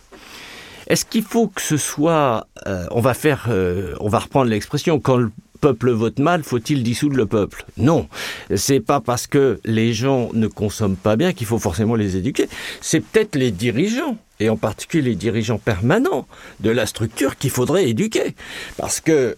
Est-ce 0.90 1.04
qu'il 1.04 1.22
faut 1.22 1.46
que 1.46 1.62
ce 1.62 1.76
soit, 1.76 2.48
euh, 2.66 2.84
on 2.90 3.00
va 3.00 3.14
faire, 3.14 3.46
euh, 3.48 3.94
on 4.00 4.08
va 4.08 4.18
reprendre 4.18 4.50
l'expression, 4.50 4.98
quand 4.98 5.18
le 5.18 5.30
peuple 5.60 5.92
vote 5.92 6.18
mal, 6.18 6.42
faut-il 6.42 6.82
dissoudre 6.82 7.14
le 7.14 7.26
peuple? 7.26 7.64
Non, 7.76 8.08
c'est 8.56 8.80
pas 8.80 9.00
parce 9.00 9.28
que 9.28 9.60
les 9.64 9.92
gens 9.92 10.30
ne 10.32 10.48
consomment 10.48 10.96
pas 10.96 11.14
bien 11.14 11.32
qu'il 11.32 11.46
faut 11.46 11.60
forcément 11.60 11.94
les 11.94 12.16
éduquer. 12.16 12.48
C'est 12.80 12.98
peut-être 12.98 13.36
les 13.36 13.52
dirigeants 13.52 14.16
et 14.40 14.50
en 14.50 14.56
particulier 14.56 15.10
les 15.10 15.14
dirigeants 15.14 15.58
permanents 15.58 16.26
de 16.58 16.70
la 16.70 16.86
structure 16.86 17.36
qu'il 17.36 17.50
faudrait 17.50 17.88
éduquer, 17.88 18.34
parce 18.76 18.98
que 18.98 19.36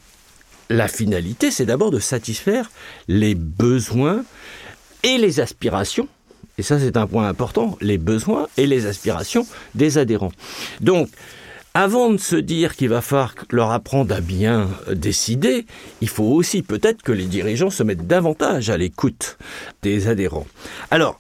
la 0.71 0.88
finalité, 0.88 1.50
c'est 1.50 1.66
d'abord 1.66 1.90
de 1.90 1.99
satisfaire 1.99 2.71
les 3.09 3.35
besoins 3.35 4.25
et 5.02 5.18
les 5.18 5.38
aspirations 5.38 6.09
et 6.59 6.62
ça 6.62 6.78
c'est 6.78 6.97
un 6.97 7.06
point 7.06 7.28
important, 7.28 7.76
les 7.80 7.99
besoins 7.99 8.47
et 8.56 8.66
les 8.66 8.87
aspirations 8.87 9.47
des 9.75 9.99
adhérents. 9.99 10.32
Donc, 10.80 11.09
avant 11.74 12.10
de 12.10 12.18
se 12.18 12.36
dire 12.36 12.76
qu'il 12.76 12.90
va 12.90 13.00
falloir 13.00 13.34
leur 13.50 13.70
apprendre 13.70 14.14
à 14.14 14.20
bien 14.20 14.68
décider, 14.92 15.66
il 16.00 16.08
faut 16.08 16.24
aussi 16.24 16.62
peut-être 16.62 17.02
que 17.02 17.12
les 17.12 17.24
dirigeants 17.24 17.70
se 17.70 17.82
mettent 17.82 18.06
davantage 18.06 18.68
à 18.68 18.76
l'écoute 18.76 19.38
des 19.82 20.08
adhérents. 20.08 20.46
Alors, 20.90 21.18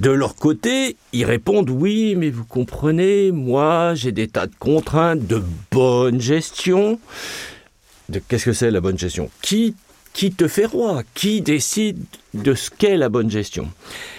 de 0.00 0.10
leur 0.10 0.34
côté, 0.34 0.96
ils 1.12 1.24
répondent 1.24 1.70
oui, 1.70 2.16
mais 2.16 2.30
vous 2.30 2.44
comprenez, 2.44 3.30
moi 3.30 3.94
j'ai 3.94 4.10
des 4.10 4.26
tas 4.26 4.46
de 4.46 4.54
contraintes 4.58 5.26
de 5.26 5.42
bonne 5.70 6.20
gestion. 6.20 6.98
De 8.08 8.18
qu'est-ce 8.18 8.46
que 8.46 8.52
c'est 8.52 8.70
la 8.70 8.80
bonne 8.80 8.98
gestion? 8.98 9.30
Qui 9.40 9.76
qui 10.12 10.32
te 10.32 10.48
fait 10.48 10.66
roi? 10.66 11.04
Qui 11.14 11.40
décide 11.40 12.04
de 12.34 12.54
ce 12.54 12.70
qu'est 12.70 12.96
la 12.96 13.08
bonne 13.08 13.30
gestion? 13.30 13.70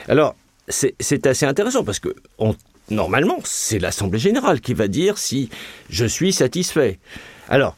Alors, 0.08 0.36
c'est 0.70 1.28
assez 1.28 1.46
intéressant 1.46 1.84
parce 1.84 2.00
que 2.00 2.16
on, 2.40 2.56
normalement, 2.90 3.40
c'est 3.44 3.80
l'Assemblée 3.80 4.20
générale 4.20 4.62
qui 4.62 4.74
va 4.74 4.88
dire 4.88 5.18
si 5.18 5.50
je 5.90 6.06
suis 6.06 6.34
satisfait. 6.34 7.00
Alors, 7.50 7.76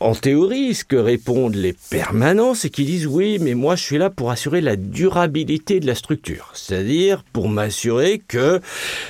en 0.00 0.16
théorie, 0.16 0.74
ce 0.74 0.84
que 0.84 0.96
répondent 0.96 1.54
les 1.54 1.74
permanents, 1.90 2.54
c'est 2.54 2.70
qu'ils 2.70 2.86
disent 2.86 3.06
oui, 3.06 3.38
mais 3.40 3.54
moi 3.54 3.76
je 3.76 3.84
suis 3.84 3.98
là 3.98 4.10
pour 4.10 4.32
assurer 4.32 4.60
la 4.60 4.74
durabilité 4.74 5.78
de 5.78 5.86
la 5.86 5.94
structure. 5.94 6.50
C'est-à-dire 6.54 7.22
pour 7.32 7.48
m'assurer 7.48 8.20
que, 8.26 8.60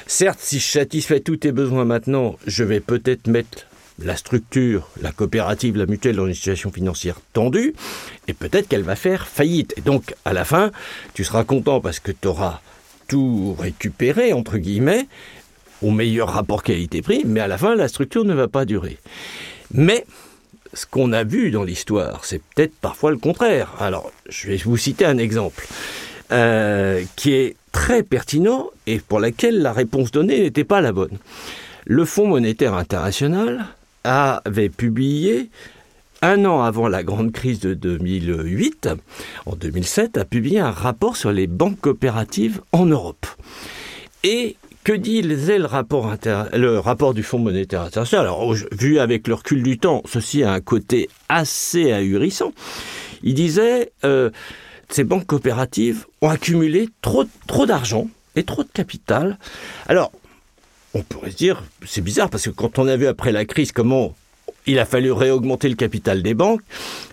certes, 0.06 0.40
si 0.42 0.58
je 0.58 0.66
satisfais 0.66 1.20
tous 1.20 1.38
tes 1.38 1.52
besoins 1.52 1.86
maintenant, 1.86 2.36
je 2.46 2.62
vais 2.62 2.80
peut-être 2.80 3.26
mettre 3.26 3.66
la 3.98 4.16
structure, 4.16 4.88
la 5.00 5.12
coopérative, 5.12 5.76
la 5.76 5.86
mutuelle 5.86 6.16
dans 6.16 6.26
une 6.26 6.34
situation 6.34 6.70
financière 6.70 7.20
tendue, 7.32 7.74
et 8.28 8.34
peut-être 8.34 8.68
qu'elle 8.68 8.82
va 8.82 8.96
faire 8.96 9.28
faillite. 9.28 9.72
Et 9.78 9.80
donc, 9.80 10.14
à 10.24 10.32
la 10.34 10.44
fin, 10.44 10.72
tu 11.14 11.24
seras 11.24 11.44
content 11.44 11.80
parce 11.80 12.00
que 12.00 12.12
tu 12.12 12.28
auras 12.28 12.60
tout 13.08 13.56
récupérer, 13.58 14.32
entre 14.32 14.58
guillemets, 14.58 15.06
au 15.82 15.90
meilleur 15.90 16.28
rapport 16.28 16.62
qualité-prix, 16.62 17.22
mais 17.26 17.40
à 17.40 17.48
la 17.48 17.58
fin, 17.58 17.74
la 17.74 17.88
structure 17.88 18.24
ne 18.24 18.34
va 18.34 18.48
pas 18.48 18.64
durer. 18.64 18.98
Mais 19.74 20.04
ce 20.74 20.86
qu'on 20.86 21.12
a 21.12 21.24
vu 21.24 21.50
dans 21.50 21.64
l'histoire, 21.64 22.24
c'est 22.24 22.40
peut-être 22.54 22.74
parfois 22.80 23.10
le 23.10 23.18
contraire. 23.18 23.72
Alors, 23.80 24.10
je 24.28 24.48
vais 24.48 24.56
vous 24.56 24.76
citer 24.76 25.04
un 25.04 25.18
exemple 25.18 25.66
euh, 26.30 27.02
qui 27.16 27.32
est 27.32 27.56
très 27.72 28.02
pertinent 28.02 28.70
et 28.86 28.98
pour 28.98 29.20
lequel 29.20 29.60
la 29.60 29.72
réponse 29.72 30.10
donnée 30.10 30.40
n'était 30.40 30.64
pas 30.64 30.80
la 30.80 30.92
bonne. 30.92 31.18
Le 31.84 32.04
Fonds 32.04 32.28
monétaire 32.28 32.74
international 32.74 33.66
avait 34.04 34.68
publié 34.68 35.50
un 36.22 36.44
an 36.44 36.62
avant 36.62 36.88
la 36.88 37.02
grande 37.02 37.32
crise 37.32 37.60
de 37.60 37.74
2008, 37.74 38.88
en 39.46 39.56
2007, 39.56 40.16
a 40.16 40.24
publié 40.24 40.60
un 40.60 40.70
rapport 40.70 41.16
sur 41.16 41.32
les 41.32 41.48
banques 41.48 41.80
coopératives 41.80 42.62
en 42.72 42.86
Europe. 42.86 43.26
Et 44.24 44.56
que 44.84 44.92
disait 44.92 45.58
le 45.58 45.66
rapport, 45.66 47.14
du 47.14 47.22
Fonds 47.22 47.38
monétaire 47.38 47.82
international? 47.82 48.26
Alors, 48.26 48.54
vu 48.72 48.98
avec 48.98 49.28
le 49.28 49.34
recul 49.34 49.62
du 49.62 49.78
temps, 49.78 50.02
ceci 50.06 50.42
a 50.44 50.52
un 50.52 50.60
côté 50.60 51.08
assez 51.28 51.92
ahurissant. 51.92 52.52
Il 53.22 53.34
disait 53.34 53.92
euh, 54.04 54.30
ces 54.88 55.04
banques 55.04 55.26
coopératives 55.26 56.06
ont 56.20 56.28
accumulé 56.28 56.88
trop, 57.00 57.24
trop 57.46 57.66
d'argent 57.66 58.08
et 58.36 58.44
trop 58.44 58.62
de 58.62 58.68
capital. 58.72 59.38
Alors, 59.88 60.12
on 60.94 61.02
pourrait 61.02 61.30
se 61.30 61.36
dire, 61.36 61.62
c'est 61.86 62.00
bizarre 62.00 62.30
parce 62.30 62.44
que 62.44 62.50
quand 62.50 62.78
on 62.78 62.86
a 62.86 62.96
vu 62.96 63.06
après 63.06 63.32
la 63.32 63.44
crise 63.44 63.72
comment 63.72 64.14
il 64.66 64.78
a 64.78 64.84
fallu 64.84 65.12
réaugmenter 65.12 65.68
le 65.68 65.74
capital 65.74 66.22
des 66.22 66.34
banques, 66.34 66.62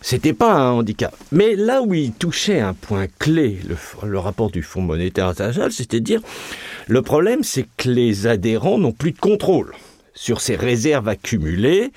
c'était 0.01 0.33
pas 0.33 0.53
un 0.53 0.71
handicap. 0.71 1.15
Mais 1.31 1.55
là 1.55 1.81
où 1.81 1.93
il 1.93 2.11
touchait 2.11 2.59
un 2.59 2.73
point 2.73 3.07
clé, 3.19 3.59
le, 4.03 4.19
rapport 4.19 4.51
du 4.51 4.61
Fonds 4.61 4.81
monétaire 4.81 5.27
international, 5.27 5.71
c'était 5.71 5.99
dire 5.99 6.21
le 6.87 7.01
problème, 7.01 7.43
c'est 7.43 7.65
que 7.77 7.89
les 7.89 8.27
adhérents 8.27 8.77
n'ont 8.77 8.91
plus 8.91 9.11
de 9.11 9.19
contrôle 9.19 9.73
sur 10.13 10.41
ces 10.41 10.55
réserves 10.55 11.07
accumulées 11.07 11.91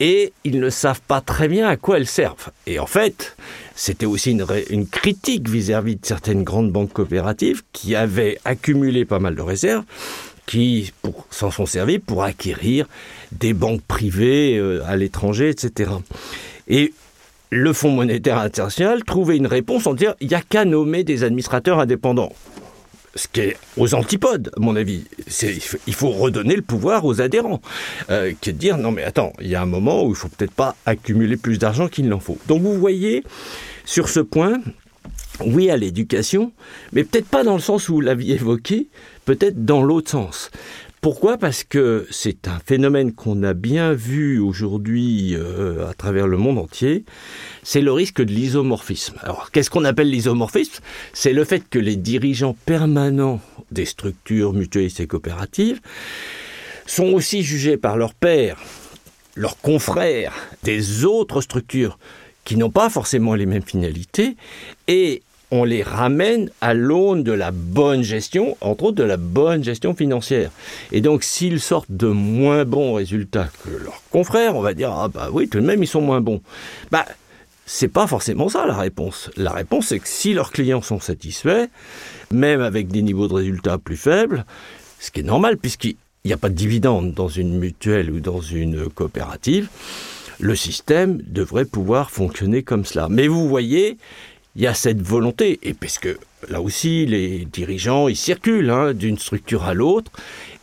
et 0.00 0.32
ils 0.44 0.58
ne 0.58 0.70
savent 0.70 1.02
pas 1.06 1.20
très 1.20 1.48
bien 1.48 1.68
à 1.68 1.76
quoi 1.76 1.98
elles 1.98 2.06
servent. 2.06 2.50
Et 2.66 2.78
en 2.78 2.86
fait, 2.86 3.36
c'était 3.74 4.06
aussi 4.06 4.32
une, 4.32 4.46
une 4.70 4.86
critique 4.86 5.48
vis-à-vis 5.48 5.94
-vis 5.94 6.00
de 6.00 6.06
certaines 6.06 6.44
grandes 6.44 6.72
banques 6.72 6.92
coopératives 6.92 7.62
qui 7.72 7.94
avaient 7.94 8.38
accumulé 8.44 9.04
pas 9.04 9.18
mal 9.18 9.34
de 9.34 9.42
réserves 9.42 9.84
qui 10.52 10.92
s'en 11.30 11.50
sont 11.50 11.64
servis 11.64 11.98
pour 11.98 12.24
acquérir 12.24 12.86
des 13.32 13.54
banques 13.54 13.80
privées 13.80 14.58
euh, 14.58 14.84
à 14.86 14.96
l'étranger, 14.96 15.48
etc. 15.48 15.92
Et 16.68 16.92
le 17.48 17.72
Fonds 17.72 17.90
monétaire 17.90 18.36
international 18.36 19.02
trouvait 19.02 19.38
une 19.38 19.46
réponse 19.46 19.86
en 19.86 19.94
disant 19.94 20.12
il 20.20 20.28
n'y 20.28 20.34
a 20.34 20.42
qu'à 20.42 20.66
nommer 20.66 21.04
des 21.04 21.24
administrateurs 21.24 21.78
indépendants. 21.78 22.34
Ce 23.14 23.28
qui 23.28 23.40
est 23.40 23.56
aux 23.78 23.94
antipodes, 23.94 24.50
à 24.54 24.60
mon 24.60 24.76
avis. 24.76 25.04
Il 25.86 25.94
faut 25.94 26.10
redonner 26.10 26.54
le 26.54 26.62
pouvoir 26.62 27.06
aux 27.06 27.22
adhérents. 27.22 27.62
Euh, 28.10 28.34
qui 28.38 28.50
est 28.50 28.52
de 28.52 28.58
dire 28.58 28.76
non, 28.76 28.90
mais 28.90 29.04
attends, 29.04 29.32
il 29.40 29.48
y 29.48 29.54
a 29.54 29.62
un 29.62 29.66
moment 29.66 30.04
où 30.04 30.10
il 30.10 30.16
faut 30.16 30.28
peut-être 30.28 30.52
pas 30.52 30.76
accumuler 30.84 31.38
plus 31.38 31.58
d'argent 31.58 31.88
qu'il 31.88 32.10
n'en 32.10 32.20
faut. 32.20 32.36
Donc 32.46 32.60
vous 32.60 32.78
voyez, 32.78 33.24
sur 33.86 34.10
ce 34.10 34.20
point, 34.20 34.60
oui 35.46 35.70
à 35.70 35.76
l'éducation, 35.76 36.52
mais 36.92 37.04
peut-être 37.04 37.28
pas 37.28 37.44
dans 37.44 37.54
le 37.54 37.60
sens 37.60 37.88
où 37.88 37.94
vous 37.94 38.00
l'aviez 38.00 38.34
évoqué, 38.34 38.88
peut-être 39.24 39.64
dans 39.64 39.82
l'autre 39.82 40.10
sens. 40.10 40.50
Pourquoi? 41.02 41.36
Parce 41.36 41.64
que 41.64 42.06
c'est 42.10 42.46
un 42.46 42.60
phénomène 42.64 43.12
qu'on 43.12 43.42
a 43.42 43.54
bien 43.54 43.92
vu 43.92 44.38
aujourd'hui 44.38 45.34
euh, 45.34 45.88
à 45.88 45.94
travers 45.94 46.28
le 46.28 46.36
monde 46.36 46.58
entier, 46.58 47.04
c'est 47.64 47.80
le 47.80 47.90
risque 47.90 48.22
de 48.22 48.32
l'isomorphisme. 48.32 49.16
Alors 49.20 49.50
qu'est-ce 49.50 49.68
qu'on 49.68 49.84
appelle 49.84 50.10
l'isomorphisme? 50.10 50.80
C'est 51.12 51.32
le 51.32 51.44
fait 51.44 51.68
que 51.68 51.80
les 51.80 51.96
dirigeants 51.96 52.56
permanents 52.66 53.40
des 53.72 53.84
structures 53.84 54.52
mutualistes 54.52 55.00
et 55.00 55.08
coopératives 55.08 55.80
sont 56.86 57.12
aussi 57.12 57.42
jugés 57.42 57.76
par 57.76 57.96
leurs 57.96 58.14
pairs, 58.14 58.60
leurs 59.34 59.58
confrères 59.58 60.34
des 60.62 61.04
autres 61.04 61.40
structures 61.40 61.98
qui 62.44 62.56
n'ont 62.56 62.70
pas 62.70 62.90
forcément 62.90 63.34
les 63.34 63.46
mêmes 63.46 63.62
finalités 63.62 64.36
on 65.52 65.64
les 65.64 65.82
ramène 65.82 66.50
à 66.62 66.72
l'aune 66.72 67.22
de 67.22 67.30
la 67.30 67.50
bonne 67.50 68.02
gestion, 68.02 68.56
entre 68.62 68.84
autres 68.84 68.96
de 68.96 69.02
la 69.04 69.18
bonne 69.18 69.62
gestion 69.62 69.94
financière. 69.94 70.50
Et 70.92 71.02
donc, 71.02 71.22
s'ils 71.22 71.60
sortent 71.60 71.92
de 71.92 72.06
moins 72.06 72.64
bons 72.64 72.94
résultats 72.94 73.48
que 73.62 73.70
leurs 73.70 74.02
confrères, 74.10 74.56
on 74.56 74.62
va 74.62 74.72
dire 74.72 74.90
ah 74.90 75.08
bah 75.08 75.28
oui, 75.30 75.48
tout 75.48 75.60
de 75.60 75.66
même 75.66 75.82
ils 75.82 75.86
sont 75.86 76.00
moins 76.00 76.22
bons. 76.22 76.40
Bah 76.90 77.04
c'est 77.66 77.88
pas 77.88 78.06
forcément 78.06 78.48
ça 78.48 78.66
la 78.66 78.76
réponse. 78.76 79.30
La 79.36 79.52
réponse 79.52 79.88
c'est 79.88 79.98
que 79.98 80.08
si 80.08 80.32
leurs 80.32 80.52
clients 80.52 80.82
sont 80.82 81.00
satisfaits, 81.00 81.68
même 82.30 82.62
avec 82.62 82.88
des 82.88 83.02
niveaux 83.02 83.28
de 83.28 83.34
résultats 83.34 83.76
plus 83.76 83.98
faibles, 83.98 84.46
ce 85.00 85.10
qui 85.10 85.20
est 85.20 85.24
normal 85.24 85.58
puisqu'ils 85.58 85.96
il 86.24 86.28
n'y 86.28 86.34
a 86.34 86.38
pas 86.38 86.48
de 86.48 86.54
dividende 86.54 87.12
dans 87.12 87.28
une 87.28 87.58
mutuelle 87.58 88.10
ou 88.10 88.20
dans 88.20 88.40
une 88.40 88.88
coopérative, 88.88 89.68
le 90.38 90.56
système 90.56 91.20
devrait 91.26 91.64
pouvoir 91.64 92.10
fonctionner 92.10 92.62
comme 92.62 92.84
cela. 92.84 93.08
Mais 93.10 93.26
vous 93.26 93.48
voyez, 93.48 93.98
il 94.56 94.62
y 94.62 94.66
a 94.66 94.74
cette 94.74 95.00
volonté, 95.00 95.58
et 95.62 95.74
parce 95.74 95.98
que 95.98 96.18
là 96.48 96.60
aussi, 96.60 97.06
les 97.06 97.46
dirigeants, 97.46 98.08
ils 98.08 98.16
circulent 98.16 98.70
hein, 98.70 98.92
d'une 98.92 99.18
structure 99.18 99.64
à 99.64 99.74
l'autre, 99.74 100.10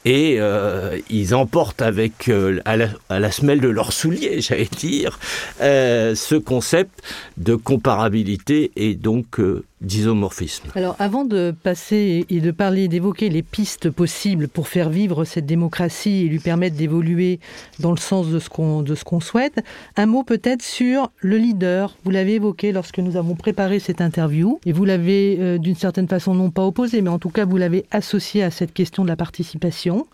et 0.06 0.38
euh, 0.40 0.98
ils 1.10 1.36
emportent 1.36 1.82
avec 1.82 2.30
euh, 2.30 2.60
à, 2.66 2.78
la, 2.78 3.32
semelle 3.32 3.60
de 3.60 3.68
leurs 3.68 3.94
souliers, 3.94 4.42
j'allais 4.42 4.70
dire, 4.78 5.20
euh, 5.62 6.16
ce 6.16 6.36
concept 6.36 7.02
de 7.38 7.56
comparabilité 7.56 8.72
et 8.76 8.96
donc 8.96 9.40
d'isomorphisme. 9.82 10.70
Alors 10.76 10.96
avant 11.00 11.24
de 11.24 11.56
passer 11.64 12.26
et 12.30 12.42
de 12.42 12.52
parler, 12.52 12.88
d'évoquer 12.88 13.30
les 13.30 13.44
pistes 13.44 13.90
possibles 13.90 14.48
pour 14.48 14.68
faire 14.68 14.90
vivre 14.90 15.24
cette 15.24 15.46
démocratie 15.46 16.24
et 16.26 16.28
lui 16.28 16.40
permettre 16.40 16.76
d'évoluer 16.76 17.40
dans 17.80 17.92
le 17.92 17.98
sens 17.98 18.28
de 18.28 18.40
ce 18.40 18.50
qu'on 18.50 19.20
souhaite, 19.22 19.64
un 19.96 20.06
mot 20.06 20.24
peut-être 20.24 20.62
sur 20.62 21.12
le 21.18 21.38
leader. 21.38 21.96
Vous 22.04 22.12
l'avez 22.12 22.36
évoqué 22.36 22.72
lorsque 22.72 23.00
nous 23.00 23.16
avons 23.16 23.36
préparé 23.36 23.80
cette 23.80 24.02
interview 24.02 24.60
et 24.66 24.74
vous 24.74 24.86
l'avez 24.86 25.38
euh, 25.40 25.58
d'une 25.58 25.76
certaine 25.76 26.08
façon 26.08 26.34
non 26.34 26.52
pas 26.52 26.66
opposé, 26.66 27.02
mais 27.02 27.10
en 27.10 27.20
tout 27.20 27.30
cas 27.30 27.46
vous 27.46 27.58
l'avez 27.58 27.86
associé 27.92 28.44
à 28.44 28.52
cette 28.52 28.74
question 28.74 29.04
de 29.04 29.10
la 29.10 29.16
participation. 29.16 30.08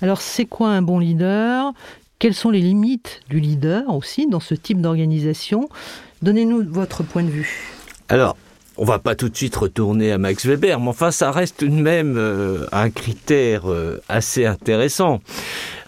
Alors 0.00 0.20
c'est 0.20 0.46
quoi 0.46 0.70
un 0.70 0.82
bon 0.82 0.98
leader? 0.98 1.72
Quelles 2.18 2.34
sont 2.34 2.50
les 2.50 2.60
limites 2.60 3.20
du 3.30 3.40
leader 3.40 3.94
aussi 3.94 4.26
dans 4.26 4.40
ce 4.40 4.54
type 4.54 4.80
d'organisation? 4.80 5.68
Donnez-nous 6.22 6.64
votre 6.70 7.02
point 7.02 7.22
de 7.22 7.30
vue. 7.30 7.72
Alors, 8.10 8.36
on 8.80 8.84
va 8.84 8.98
pas 8.98 9.14
tout 9.14 9.28
de 9.28 9.36
suite 9.36 9.54
retourner 9.56 10.10
à 10.10 10.16
Max 10.16 10.46
Weber, 10.46 10.80
mais 10.80 10.88
enfin 10.88 11.10
ça 11.10 11.30
reste 11.30 11.58
tout 11.58 11.68
de 11.68 11.72
même 11.72 12.16
euh, 12.16 12.64
un 12.72 12.88
critère 12.88 13.70
euh, 13.70 14.02
assez 14.08 14.46
intéressant. 14.46 15.20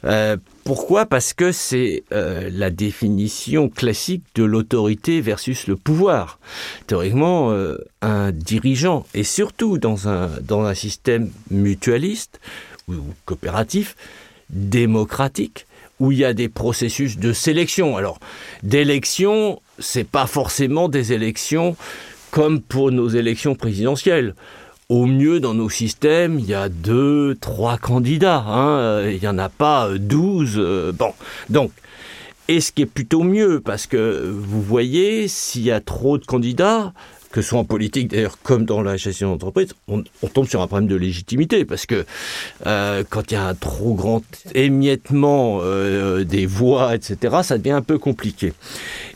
Euh, 0.05 0.37
pourquoi? 0.65 1.07
Parce 1.07 1.33
que 1.33 1.51
c'est 1.51 2.05
la 2.11 2.71
définition 2.71 3.69
classique 3.69 4.23
de 4.37 4.45
l'autorité 4.45 5.21
versus 5.21 5.67
le 5.67 5.75
pouvoir. 5.75 6.39
Théoriquement, 6.87 7.53
un 8.01 8.31
dirigeant, 8.31 9.05
et 9.13 9.25
surtout 9.25 9.79
dans 9.79 10.09
un, 10.09 10.31
dans 10.41 10.63
un 10.63 10.75
système 10.75 11.33
mutualiste 11.51 12.39
ou 12.87 12.95
coopératif, 13.25 13.97
démocratique, 14.51 15.67
où 15.99 16.13
il 16.13 16.19
y 16.19 16.25
a 16.25 16.33
des 16.33 16.49
processus 16.49 17.19
de 17.19 17.33
sélection. 17.33 17.97
Alors, 17.97 18.21
d'élection, 18.63 19.61
c'est 19.81 20.07
pas 20.07 20.29
forcément 20.29 20.89
des 20.89 21.13
élections 21.13 21.77
comme 22.33 22.63
pour 22.63 22.91
nos 22.91 23.09
élections 23.09 23.55
présidentielles. 23.55 24.35
Au 24.89 25.07
mieux, 25.07 25.39
dans 25.39 25.55
nos 25.55 25.69
systèmes, 25.69 26.39
il 26.39 26.47
y 26.47 26.55
a 26.55 26.69
deux, 26.69 27.37
trois 27.41 27.77
candidats. 27.77 28.43
Hein. 28.47 29.09
Il 29.09 29.21
n'y 29.21 29.29
en 29.29 29.39
a 29.39 29.51
pas 29.51 29.91
douze. 29.97 30.55
Euh, 30.57 30.93
bon, 30.93 31.13
donc, 31.51 31.71
et 32.49 32.61
ce 32.61 32.73
qui 32.73 32.83
est 32.83 32.87
plutôt 32.87 33.23
mieux, 33.23 33.61
parce 33.61 33.87
que 33.87 34.35
vous 34.35 34.63
voyez, 34.63 35.29
s'il 35.29 35.63
y 35.63 35.71
a 35.71 35.81
trop 35.81 36.17
de 36.17 36.25
candidats, 36.25 36.95
que 37.33 37.43
ce 37.43 37.51
soit 37.51 37.59
en 37.59 37.65
politique 37.65 38.09
d'ailleurs 38.09 38.39
comme 38.43 38.65
dans 38.65 38.83
la 38.83 38.97
gestion 38.97 39.31
d'entreprise, 39.31 39.75
on, 39.87 40.03
tombe 40.33 40.49
sur 40.49 40.63
un 40.63 40.67
problème 40.67 40.89
de 40.89 40.97
légitimité 40.97 41.65
parce 41.65 41.87
que 41.87 42.05
euh, 42.67 43.05
quand 43.09 43.31
il 43.31 43.35
y 43.35 43.37
a 43.39 43.47
un 43.47 43.55
trop 43.55 43.95
grand 43.95 44.23
émiettement 44.55 45.61
euh, 45.63 46.25
des 46.25 46.45
voix, 46.47 46.95
etc., 46.95 47.37
ça 47.43 47.57
devient 47.57 47.71
un 47.71 47.83
peu 47.83 47.99
compliqué. 47.99 48.55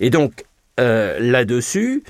Et 0.00 0.10
donc 0.10 0.44
là-dessus, 0.78 2.02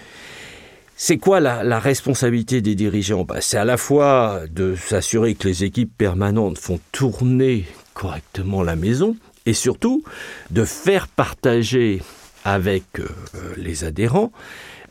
c'est 0.99 1.19
quoi 1.19 1.41
la, 1.41 1.79
responsabilité 1.79 2.63
des 2.63 2.75
dirigeants? 2.75 3.25
Bah, 3.25 3.41
C'est 3.41 3.59
à 3.59 3.67
la 3.67 3.77
fois 3.77 4.41
de 4.51 4.75
s'assurer 4.75 5.35
que 5.35 5.47
les 5.47 5.63
équipes 5.63 5.93
permanentes 5.97 6.59
font 6.59 6.81
tourner 6.91 7.67
correctement 7.93 8.63
la 8.63 8.77
maison 8.77 9.15
et 9.45 9.53
surtout 9.53 10.03
de 10.51 10.65
faire 10.65 11.07
partager 11.07 12.03
avec 12.45 12.85
euh, 12.99 13.07
les 13.59 13.85
adhérents 13.85 14.33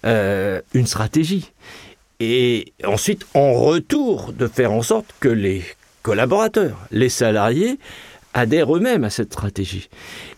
euh, 0.06 0.62
une 0.76 0.86
stratégie. 0.86 1.52
Et 2.20 2.74
ensuite, 2.86 3.26
en 3.34 3.54
retour, 3.54 4.32
de 4.32 4.48
faire 4.48 4.72
en 4.72 4.84
sorte 4.84 5.08
que 5.20 5.28
les 5.28 5.64
collaborateurs, 6.04 6.78
les 6.92 7.10
salariés, 7.10 7.80
adhèrent 8.36 8.76
eux-mêmes 8.76 9.04
à 9.04 9.10
cette 9.10 9.34
stratégie. 9.34 9.90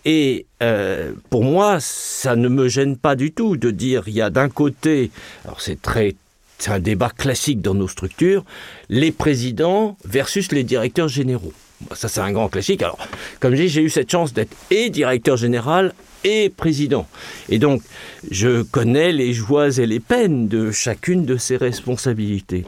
Et 0.06 0.46
euh, 0.64 1.12
pour 1.30 1.44
moi, 1.44 1.80
ça 1.82 2.38
ne 2.38 2.48
me 2.48 2.70
gêne 2.70 2.96
pas 2.96 3.16
du 3.16 3.32
tout 3.34 3.58
de 3.58 3.72
dire 3.72 4.04
il 4.08 4.14
y 4.14 4.22
a 4.22 4.30
d'un 4.30 4.48
côté, 4.48 5.12
alors 5.44 5.60
c'est 5.60 5.82
très 5.82 6.16
c'est 6.60 6.72
un 6.72 6.80
débat 6.80 7.12
classique 7.16 7.62
dans 7.62 7.76
nos 7.76 7.88
structures, 7.88 8.44
les 8.90 9.12
présidents 9.12 9.96
versus 10.04 10.52
les 10.52 10.64
directeurs 10.64 11.08
généraux. 11.08 11.54
Ça, 11.94 12.08
c'est 12.08 12.22
un 12.22 12.32
grand 12.32 12.50
classique. 12.50 12.82
Alors, 12.82 12.98
comme 13.40 13.54
je 13.54 13.62
dis, 13.62 13.70
j'ai 13.70 13.84
eu 13.84 13.92
cette 13.92 14.10
chance 14.10 14.34
d'être 14.34 14.56
et 14.72 14.90
directeur 14.90 15.38
général 15.38 15.94
et 16.24 16.50
président. 16.50 17.08
Et 17.50 17.60
donc, 17.60 17.84
je 18.32 18.64
connais 18.64 19.12
les 19.12 19.34
joies 19.34 19.78
et 19.78 19.86
les 19.86 20.00
peines 20.00 20.48
de 20.48 20.72
chacune 20.72 21.26
de 21.26 21.38
ces 21.38 21.58
responsabilités. 21.58 22.66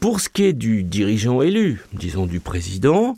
Pour 0.00 0.20
ce 0.20 0.30
qui 0.30 0.44
est 0.44 0.54
du 0.54 0.82
dirigeant 0.82 1.42
élu, 1.42 1.82
disons 1.92 2.24
du 2.24 2.40
président 2.40 3.16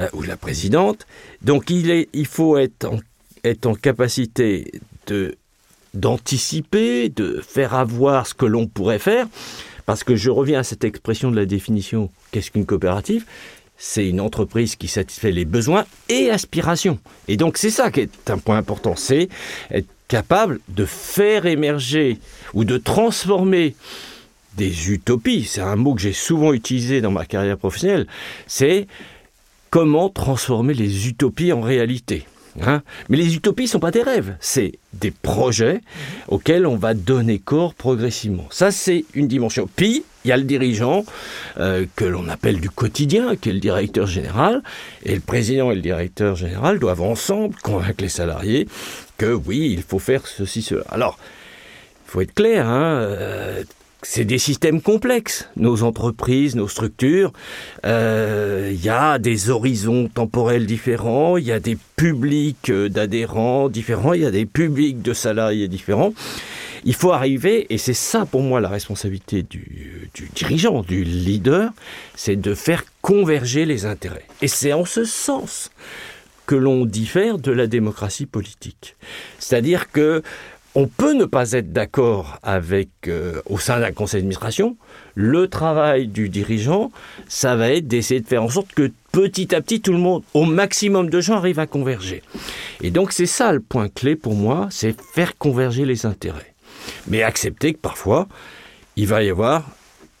euh, 0.00 0.08
ou 0.12 0.22
la 0.22 0.36
présidente, 0.36 1.06
donc 1.42 1.70
il, 1.70 2.26
faut 2.26 2.58
être 2.58 2.90
en, 3.64 3.74
capacité 3.74 4.72
de 5.06 5.36
d'anticiper, 5.94 7.08
de 7.08 7.40
faire 7.40 7.74
avoir 7.74 8.26
ce 8.26 8.34
que 8.34 8.44
l'on 8.44 8.66
pourrait 8.66 8.98
faire, 8.98 9.26
parce 9.86 10.04
que 10.04 10.16
je 10.16 10.28
reviens 10.28 10.60
à 10.60 10.62
cette 10.64 10.84
expression 10.84 11.30
de 11.30 11.36
la 11.36 11.46
définition, 11.46 12.10
qu'est-ce 12.30 12.50
qu'une 12.50 12.66
coopérative? 12.66 13.24
C'est 13.78 14.06
une 14.06 14.20
entreprise 14.20 14.76
qui 14.76 14.88
satisfait 14.88 15.30
les 15.30 15.44
besoins 15.44 15.86
et 16.08 16.30
aspirations. 16.30 16.98
Et 17.28 17.36
donc 17.36 17.56
c'est 17.56 17.70
ça 17.70 17.90
qui 17.90 18.00
est 18.00 18.30
un 18.30 18.38
point 18.38 18.58
important, 18.58 18.96
c'est 18.96 19.28
être 19.70 19.88
capable 20.08 20.58
de 20.68 20.84
faire 20.84 21.46
émerger 21.46 22.18
ou 22.54 22.64
de 22.64 22.76
transformer 22.76 23.76
des 24.58 24.90
utopies, 24.90 25.44
c'est 25.44 25.60
un 25.60 25.76
mot 25.76 25.94
que 25.94 26.00
j'ai 26.00 26.12
souvent 26.12 26.52
utilisé 26.52 27.00
dans 27.00 27.12
ma 27.12 27.24
carrière 27.24 27.56
professionnelle, 27.56 28.06
c'est 28.46 28.86
comment 29.70 30.10
transformer 30.10 30.74
les 30.74 31.08
utopies 31.08 31.52
en 31.52 31.60
réalité. 31.60 32.26
Hein. 32.60 32.82
Mais 33.08 33.16
les 33.16 33.36
utopies 33.36 33.64
ne 33.64 33.68
sont 33.68 33.78
pas 33.78 33.92
des 33.92 34.02
rêves, 34.02 34.36
c'est 34.40 34.72
des 34.92 35.12
projets 35.12 35.80
auxquels 36.26 36.66
on 36.66 36.76
va 36.76 36.94
donner 36.94 37.38
corps 37.38 37.72
progressivement. 37.72 38.46
Ça, 38.50 38.72
c'est 38.72 39.04
une 39.14 39.28
dimension. 39.28 39.68
Puis, 39.76 40.04
il 40.24 40.28
y 40.28 40.32
a 40.32 40.36
le 40.36 40.42
dirigeant 40.42 41.04
euh, 41.58 41.86
que 41.94 42.04
l'on 42.04 42.28
appelle 42.28 42.60
du 42.60 42.68
quotidien, 42.68 43.36
qui 43.36 43.50
est 43.50 43.52
le 43.52 43.60
directeur 43.60 44.06
général, 44.06 44.62
et 45.04 45.14
le 45.14 45.20
président 45.20 45.70
et 45.70 45.76
le 45.76 45.82
directeur 45.82 46.34
général 46.34 46.80
doivent 46.80 47.02
ensemble 47.02 47.54
convaincre 47.62 48.02
les 48.02 48.08
salariés 48.08 48.66
que 49.18 49.32
oui, 49.32 49.72
il 49.72 49.82
faut 49.82 50.00
faire 50.00 50.26
ceci, 50.26 50.62
cela. 50.62 50.84
Alors, 50.88 51.16
il 52.06 52.10
faut 52.10 52.20
être 52.22 52.34
clair, 52.34 52.66
hein, 52.66 53.00
euh, 53.02 53.62
c'est 54.02 54.24
des 54.24 54.38
systèmes 54.38 54.80
complexes, 54.80 55.48
nos 55.56 55.82
entreprises, 55.82 56.54
nos 56.54 56.68
structures. 56.68 57.32
Euh, 57.84 58.70
il 58.72 58.84
y 58.84 58.88
a 58.88 59.18
des 59.18 59.50
horizons 59.50 60.08
temporels 60.08 60.66
différents, 60.66 61.36
il 61.36 61.44
y 61.44 61.52
a 61.52 61.60
des 61.60 61.76
publics 61.96 62.70
euh, 62.70 62.88
d'adhérents 62.88 63.68
différents, 63.68 64.12
il 64.12 64.22
y 64.22 64.26
a 64.26 64.30
des 64.30 64.46
publics 64.46 65.02
de 65.02 65.12
salariés 65.12 65.68
différents. 65.68 66.12
Il 66.84 66.94
faut 66.94 67.12
arriver, 67.12 67.66
et 67.70 67.78
c'est 67.78 67.92
ça 67.92 68.24
pour 68.24 68.42
moi 68.42 68.60
la 68.60 68.68
responsabilité 68.68 69.42
du 69.42 70.10
dirigeant, 70.34 70.82
du 70.82 71.02
leader, 71.02 71.72
c'est 72.14 72.36
de 72.36 72.54
faire 72.54 72.84
converger 73.02 73.64
les 73.64 73.84
intérêts. 73.84 74.26
Et 74.42 74.48
c'est 74.48 74.72
en 74.72 74.84
ce 74.84 75.04
sens 75.04 75.70
que 76.46 76.54
l'on 76.54 76.86
diffère 76.86 77.38
de 77.38 77.52
la 77.52 77.66
démocratie 77.66 78.24
politique. 78.24 78.96
C'est-à-dire 79.38 79.92
que 79.92 80.22
on 80.74 80.86
peut 80.86 81.14
ne 81.14 81.24
pas 81.24 81.52
être 81.52 81.72
d'accord 81.72 82.38
avec 82.42 82.88
euh, 83.08 83.40
au 83.46 83.58
sein 83.58 83.80
d'un 83.80 83.92
conseil 83.92 84.20
d'administration. 84.20 84.76
Le 85.14 85.48
travail 85.48 86.06
du 86.06 86.28
dirigeant, 86.28 86.92
ça 87.26 87.56
va 87.56 87.70
être 87.72 87.88
d'essayer 87.88 88.20
de 88.20 88.26
faire 88.26 88.42
en 88.42 88.48
sorte 88.48 88.72
que 88.74 88.92
petit 89.12 89.54
à 89.54 89.60
petit 89.60 89.80
tout 89.80 89.92
le 89.92 89.98
monde, 89.98 90.22
au 90.34 90.44
maximum 90.44 91.10
de 91.10 91.20
gens, 91.20 91.36
arrivent 91.36 91.58
à 91.58 91.66
converger. 91.66 92.22
Et 92.82 92.90
donc 92.90 93.12
c'est 93.12 93.26
ça 93.26 93.52
le 93.52 93.60
point 93.60 93.88
clé 93.88 94.14
pour 94.14 94.34
moi, 94.34 94.68
c'est 94.70 94.94
faire 95.00 95.36
converger 95.38 95.84
les 95.84 96.06
intérêts. 96.06 96.54
Mais 97.06 97.22
accepter 97.22 97.72
que 97.72 97.78
parfois 97.78 98.28
il 98.96 99.06
va 99.06 99.22
y 99.22 99.30
avoir 99.30 99.64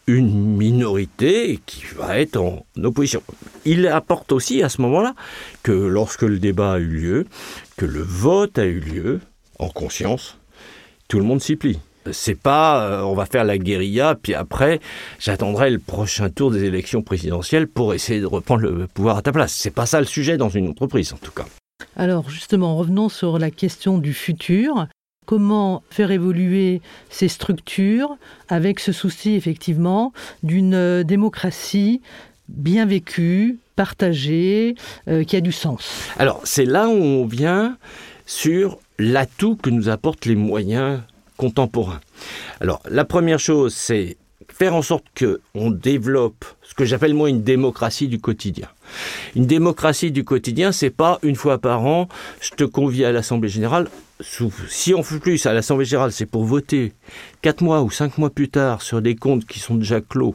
une 0.06 0.56
minorité 0.56 1.60
qui 1.66 1.82
va 1.96 2.18
être 2.18 2.38
en 2.38 2.64
opposition. 2.82 3.22
Il 3.66 3.86
apporte 3.86 4.32
aussi 4.32 4.62
à 4.62 4.70
ce 4.70 4.80
moment-là 4.80 5.14
que 5.62 5.72
lorsque 5.72 6.22
le 6.22 6.38
débat 6.38 6.72
a 6.72 6.78
eu 6.78 6.86
lieu, 6.86 7.26
que 7.76 7.84
le 7.84 8.02
vote 8.02 8.58
a 8.58 8.64
eu 8.64 8.80
lieu, 8.80 9.20
en 9.58 9.68
conscience, 9.68 10.37
tout 11.08 11.18
le 11.18 11.24
monde 11.24 11.40
s'y 11.40 11.56
plie. 11.56 11.78
C'est 12.12 12.38
pas 12.38 12.84
euh, 12.84 13.02
on 13.02 13.14
va 13.14 13.26
faire 13.26 13.44
la 13.44 13.58
guérilla, 13.58 14.14
puis 14.20 14.34
après 14.34 14.80
j'attendrai 15.18 15.70
le 15.70 15.78
prochain 15.78 16.30
tour 16.30 16.50
des 16.50 16.64
élections 16.64 17.02
présidentielles 17.02 17.66
pour 17.66 17.92
essayer 17.92 18.20
de 18.20 18.26
reprendre 18.26 18.62
le 18.62 18.86
pouvoir 18.86 19.18
à 19.18 19.22
ta 19.22 19.32
place. 19.32 19.52
C'est 19.52 19.70
pas 19.70 19.86
ça 19.86 20.00
le 20.00 20.06
sujet 20.06 20.36
dans 20.36 20.48
une 20.48 20.68
entreprise 20.68 21.12
en 21.12 21.16
tout 21.16 21.32
cas. 21.32 21.46
Alors 21.96 22.30
justement, 22.30 22.76
revenons 22.76 23.08
sur 23.08 23.38
la 23.38 23.50
question 23.50 23.98
du 23.98 24.14
futur. 24.14 24.86
Comment 25.26 25.82
faire 25.90 26.10
évoluer 26.10 26.80
ces 27.10 27.28
structures 27.28 28.16
avec 28.48 28.80
ce 28.80 28.92
souci 28.92 29.34
effectivement 29.34 30.14
d'une 30.42 30.74
euh, 30.74 31.04
démocratie 31.04 32.00
bien 32.48 32.86
vécue, 32.86 33.58
partagé, 33.76 34.74
euh, 35.06 35.24
qui 35.24 35.36
a 35.36 35.42
du 35.42 35.52
sens? 35.52 36.08
Alors, 36.18 36.40
c'est 36.44 36.64
là 36.64 36.88
où 36.88 36.92
on 36.92 37.26
vient 37.26 37.76
sur 38.28 38.78
l'atout 38.98 39.56
que 39.56 39.70
nous 39.70 39.88
apportent 39.88 40.26
les 40.26 40.36
moyens 40.36 41.00
contemporains. 41.38 42.00
Alors, 42.60 42.82
la 42.88 43.06
première 43.06 43.40
chose, 43.40 43.74
c'est 43.74 44.18
faire 44.52 44.74
en 44.74 44.82
sorte 44.82 45.04
qu'on 45.18 45.70
développe 45.70 46.44
ce 46.62 46.74
que 46.74 46.84
j'appelle 46.84 47.14
moi 47.14 47.30
une 47.30 47.42
démocratie 47.42 48.06
du 48.06 48.20
quotidien. 48.20 48.68
Une 49.34 49.46
démocratie 49.46 50.10
du 50.10 50.24
quotidien, 50.24 50.72
c'est 50.72 50.90
pas 50.90 51.18
une 51.22 51.36
fois 51.36 51.58
par 51.58 51.86
an, 51.86 52.08
je 52.40 52.50
te 52.50 52.64
convie 52.64 53.04
à 53.04 53.12
l'Assemblée 53.12 53.48
générale. 53.48 53.88
Si 54.68 54.94
on 54.94 55.02
fait 55.02 55.20
plus 55.20 55.46
à 55.46 55.54
l'Assemblée 55.54 55.86
générale, 55.86 56.12
c'est 56.12 56.26
pour 56.26 56.44
voter 56.44 56.92
quatre 57.40 57.62
mois 57.62 57.82
ou 57.82 57.90
cinq 57.90 58.18
mois 58.18 58.30
plus 58.30 58.50
tard 58.50 58.82
sur 58.82 59.00
des 59.00 59.16
comptes 59.16 59.46
qui 59.46 59.58
sont 59.58 59.76
déjà 59.76 60.00
clos. 60.02 60.34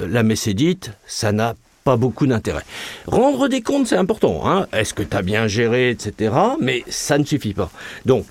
Euh, 0.00 0.08
la 0.08 0.22
messe 0.22 0.48
dite, 0.48 0.92
ça 1.06 1.32
n'a 1.32 1.54
beaucoup 1.94 2.26
d'intérêt. 2.26 2.64
Rendre 3.06 3.46
des 3.46 3.62
comptes, 3.62 3.86
c'est 3.86 3.96
important. 3.96 4.42
Hein 4.48 4.66
Est-ce 4.72 4.92
que 4.92 5.04
tu 5.04 5.16
as 5.16 5.22
bien 5.22 5.46
géré, 5.46 5.90
etc. 5.90 6.34
Mais 6.60 6.82
ça 6.88 7.18
ne 7.18 7.24
suffit 7.24 7.54
pas. 7.54 7.70
Donc, 8.04 8.26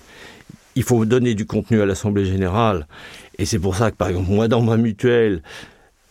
il 0.76 0.84
faut 0.84 1.06
donner 1.06 1.34
du 1.34 1.46
contenu 1.46 1.82
à 1.82 1.86
l'Assemblée 1.86 2.26
générale. 2.26 2.88
Et 3.38 3.46
c'est 3.46 3.60
pour 3.60 3.78
ça 3.78 3.92
que, 3.92 3.96
par 3.96 4.10
exemple, 4.10 4.30
moi, 4.30 4.50
dans 4.50 4.62
ma 4.62 4.76
mutuelle, 4.76 5.42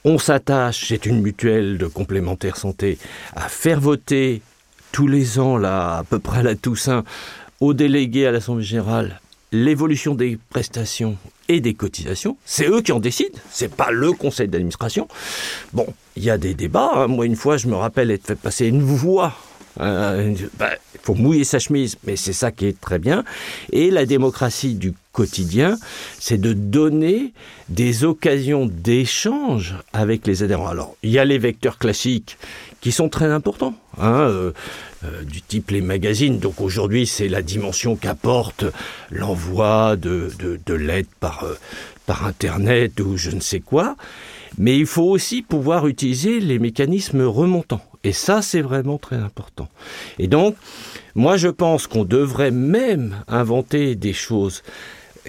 on 0.05 0.19
s'attache, 0.19 0.87
c'est 0.89 1.07
une 1.07 1.21
mutuelle 1.21 1.79
de 1.79 1.87
complémentaire 1.87 2.57
santé, 2.57 2.99
à 3.37 3.49
faire 3.49 3.81
voter 3.81 4.43
tous 4.93 5.07
les 5.07 5.39
ans, 5.39 5.57
là, 5.57 5.99
à 5.99 6.05
peu 6.05 6.19
près 6.19 6.41
à 6.41 6.43
la 6.43 6.55
Toussaint, 6.55 7.05
aux 7.61 7.75
délégués 7.75 8.27
à 8.27 8.31
l'Assemblée 8.31 8.65
générale, 8.65 9.21
l'évolution 9.55 10.15
des 10.15 10.39
prestations 10.51 11.17
et 11.49 11.61
des 11.61 11.75
cotisations. 11.75 12.37
C'est 12.45 12.67
eux 12.67 12.83
qui 12.83 12.93
en 12.93 13.01
décident, 13.01 13.39
c'est 13.51 13.75
pas 13.75 13.91
le 13.91 14.13
conseil 14.13 14.49
d'administration. 14.49 15.07
Bon, 15.73 15.87
il 16.17 16.25
y 16.25 16.31
a 16.31 16.39
des 16.39 16.55
débats. 16.55 16.91
Hein. 16.95 17.07
Moi, 17.07 17.27
une 17.27 17.37
fois, 17.37 17.57
je 17.57 17.69
me 17.69 17.77
rappelle 17.77 18.11
être 18.11 18.27
fait 18.27 18.35
passer 18.35 18.67
une 18.67 18.83
voix 18.83 19.35
euh, 19.81 20.35
bah, 20.57 20.71
il 20.95 21.01
faut 21.03 21.15
mouiller 21.15 21.45
sa 21.45 21.59
chemise, 21.59 21.97
mais 22.05 22.17
c'est 22.17 22.33
ça 22.33 22.53
qui 22.53 22.67
est 22.67 22.81
très 22.81 22.99
bien. 22.99 23.25
Et 23.73 23.91
la 23.91 24.07
démocratie 24.07 24.75
du 24.75 24.93
quotidien, 25.15 25.79
c'est 26.19 26.39
de 26.39 26.53
donner 26.53 27.33
des 27.71 28.05
occasions 28.05 28.67
d'échange 28.67 29.77
avec 29.95 30.27
les 30.27 30.43
adhérents. 30.43 30.69
Alors, 30.69 30.97
il 31.03 31.11
y 31.11 31.19
a 31.19 31.25
les 31.25 31.39
vecteurs 31.39 31.79
classiques 31.79 32.37
qui 32.83 32.93
sont 32.93 33.09
très 33.09 33.31
importants, 33.31 33.75
hein, 33.97 34.21
euh, 34.21 34.53
euh, 35.05 35.23
du 35.23 35.41
type 35.41 35.71
les 35.71 35.81
magazines. 35.81 36.39
Donc 36.39 36.61
aujourd'hui, 36.61 37.07
c'est 37.07 37.29
la 37.29 37.41
dimension 37.41 37.97
qu'apporte 37.97 38.67
l'envoi 39.11 39.97
de, 39.97 40.31
de, 40.67 40.75
l'aide 40.75 41.07
par, 41.21 41.47
par 42.05 42.27
Internet 42.27 43.01
ou 43.01 43.17
je 43.17 43.31
ne 43.31 43.41
sais 43.41 43.61
quoi. 43.61 43.97
Mais 44.59 44.77
il 44.77 44.87
faut 44.87 45.09
aussi 45.09 45.43
pouvoir 45.43 45.87
utiliser 45.87 46.41
les 46.41 46.59
mécanismes 46.59 47.23
remontants. 47.23 47.85
Et 48.05 48.13
ça, 48.13 48.43
c'est 48.43 48.61
vraiment 48.61 48.99
très 48.99 49.17
important. 49.17 49.69
Et 50.19 50.27
donc, 50.27 50.57
moi, 51.15 51.37
je 51.37 51.49
pense 51.49 51.87
qu'on 51.87 52.05
devrait 52.05 52.51
même 52.51 53.17
inventer 53.29 53.95
des 53.95 54.13
choses 54.13 54.63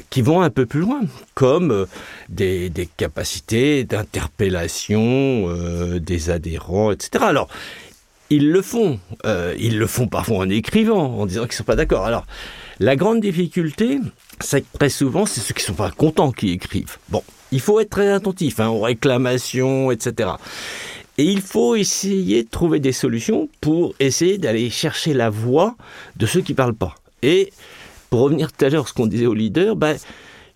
qui 0.09 0.21
vont 0.21 0.41
un 0.41 0.49
peu 0.49 0.65
plus 0.65 0.81
loin, 0.81 1.01
comme 1.33 1.71
euh, 1.71 1.85
des, 2.29 2.89
capacités 2.97 3.83
d'interpellation 3.83 5.45
euh, 5.47 5.99
des 5.99 6.29
adhérents, 6.29 6.91
etc. 6.91 7.23
Alors, 7.27 7.47
ils 8.29 8.51
le 8.51 8.61
font. 8.61 8.99
Euh, 9.25 9.55
ils 9.59 9.77
le 9.77 9.87
font 9.87 10.07
parfois 10.07 10.37
en 10.37 10.49
écrivant, 10.49 11.19
en 11.19 11.25
disant 11.25 11.43
qu'ils 11.43 11.51
ne 11.51 11.55
sont 11.55 11.63
pas 11.63 11.75
d'accord. 11.75 12.05
Alors, 12.05 12.25
la 12.79 12.95
grande 12.95 13.21
difficulté, 13.21 13.99
c'est 14.41 14.61
que 14.61 14.77
très 14.77 14.89
souvent, 14.89 15.25
c'est 15.25 15.39
ceux 15.39 15.53
qui 15.53 15.63
ne 15.63 15.67
sont 15.67 15.73
pas 15.73 15.91
contents 15.91 16.31
qui 16.31 16.51
écrivent. 16.51 16.97
Bon, 17.09 17.23
il 17.51 17.61
faut 17.61 17.79
être 17.79 17.89
très 17.89 18.11
attentif 18.11 18.59
hein, 18.59 18.67
aux 18.67 18.81
réclamations, 18.81 19.91
etc. 19.91 20.31
Et 21.17 21.23
il 21.23 21.41
faut 21.41 21.75
essayer 21.75 22.43
de 22.43 22.49
trouver 22.49 22.79
des 22.79 22.91
solutions 22.91 23.47
pour 23.61 23.95
essayer 23.99 24.37
d'aller 24.37 24.69
chercher 24.69 25.13
la 25.13 25.29
voix 25.29 25.75
de 26.17 26.25
ceux 26.25 26.41
qui 26.41 26.51
ne 26.51 26.57
parlent 26.57 26.75
pas. 26.75 26.95
Et 27.21 27.53
pour 28.09 28.21
revenir 28.21 28.51
tout 28.51 28.65
à 28.65 28.69
l'heure 28.69 28.87
ce 28.87 28.93
qu'on 28.93 29.07
disait 29.07 29.25
aux 29.25 29.33
leaders, 29.33 29.75
ben, 29.75 29.97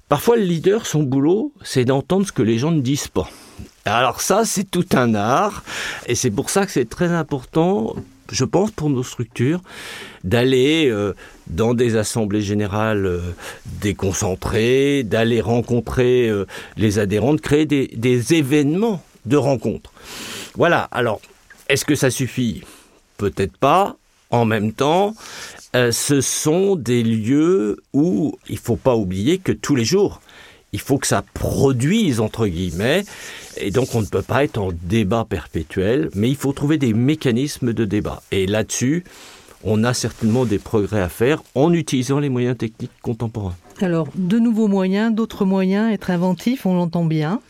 parfois 0.07 0.38
le 0.38 0.43
leader, 0.43 0.85
son 0.85 1.03
boulot, 1.03 1.53
c'est 1.63 1.85
d'entendre 1.85 2.25
ce 2.25 2.31
que 2.31 2.41
les 2.41 2.57
gens 2.57 2.71
ne 2.71 2.81
disent 2.81 3.07
pas. 3.07 3.29
Alors 3.85 4.21
ça, 4.21 4.45
c'est 4.45 4.69
tout 4.69 4.85
un 4.93 5.15
art, 5.15 5.63
et 6.07 6.15
c'est 6.15 6.31
pour 6.31 6.49
ça 6.49 6.65
que 6.65 6.71
c'est 6.71 6.89
très 6.89 7.12
important, 7.12 7.95
je 8.31 8.45
pense, 8.45 8.71
pour 8.71 8.89
nos 8.89 9.03
structures, 9.03 9.62
d'aller 10.23 10.89
euh, 10.89 11.13
dans 11.47 11.73
des 11.73 11.95
assemblées 11.95 12.41
générales 12.41 13.05
euh, 13.05 13.21
déconcentrées, 13.81 15.03
d'aller 15.03 15.41
rencontrer 15.41 16.29
euh, 16.29 16.45
les 16.77 16.99
adhérents, 16.99 17.33
de 17.33 17.41
créer 17.41 17.65
des 17.65 18.33
événements 18.33 19.01
de 19.25 19.38
rencontres. 19.38 19.91
Voilà, 20.55 20.81
alors, 20.91 21.21
est-ce 21.67 21.85
que 21.85 21.95
ça 21.95 22.12
suffit? 22.12 22.63
Peut-être 23.17 23.57
pas. 23.57 23.95
En 24.31 24.45
même 24.45 24.73
temps, 24.73 25.15
euh, 25.75 25.91
ce 25.91 26.21
sont 26.21 26.75
des 26.75 27.03
lieux 27.03 27.77
où 27.93 28.38
il 28.49 28.58
faut 28.58 28.75
pas 28.75 28.95
oublier 28.95 29.38
que 29.38 29.51
tous 29.51 29.75
les 29.75 29.86
jours, 29.86 30.21
il 30.73 30.79
faut 30.79 30.97
que 30.97 31.08
ça 31.08 31.23
produise, 31.34 32.19
entre 32.19 32.47
guillemets, 32.47 33.03
et 33.58 33.71
donc 33.71 33.93
on 33.95 34.01
ne 34.01 34.05
peut 34.05 34.21
pas 34.21 34.43
être 34.43 34.58
en 34.58 34.71
débat 34.71 35.25
perpétuel, 35.27 36.10
mais 36.15 36.29
il 36.29 36.36
faut 36.36 36.53
trouver 36.53 36.77
des 36.77 36.93
mécanismes 36.93 37.73
de 37.73 37.86
débat. 37.86 38.21
Et 38.32 38.47
là-dessus, 38.47 39.03
on 39.63 39.84
a 39.84 39.93
certainement 39.93 40.45
des 40.45 40.60
progrès 40.60 41.01
à 41.01 41.10
faire 41.10 41.43
en 41.53 41.73
utilisant 41.73 42.19
les 42.19 42.29
moyens 42.29 42.58
techniques 42.58 42.91
contemporains. 43.01 43.55
Alors, 43.82 44.08
de 44.15 44.39
nouveaux 44.39 44.67
moyens, 44.67 45.13
d'autres 45.13 45.45
moyens, 45.45 45.93
être 45.93 46.12
inventif, 46.12 46.65
on 46.65 46.75
l'entend 46.75 47.05
bien 47.05 47.41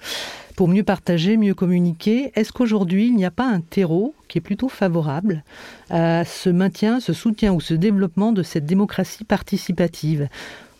pour 0.60 0.68
mieux 0.68 0.84
partager, 0.84 1.38
mieux 1.38 1.54
communiquer. 1.54 2.34
Est-ce 2.36 2.52
qu'aujourd'hui, 2.52 3.08
il 3.08 3.16
n'y 3.16 3.24
a 3.24 3.32
pas 3.32 3.48
un 3.48 3.62
terreau 3.62 4.14
qui 4.28 4.40
est 4.40 4.42
plutôt 4.42 4.68
favorable 4.68 5.46
à 5.90 6.26
ce 6.26 6.50
maintien, 6.50 7.00
ce 7.00 7.14
soutien 7.14 7.54
ou 7.54 7.62
ce 7.62 7.74
développement 7.74 8.34
de 8.34 8.44
cette 8.44 8.66
démocratie 8.66 9.24
participative? 9.24 10.28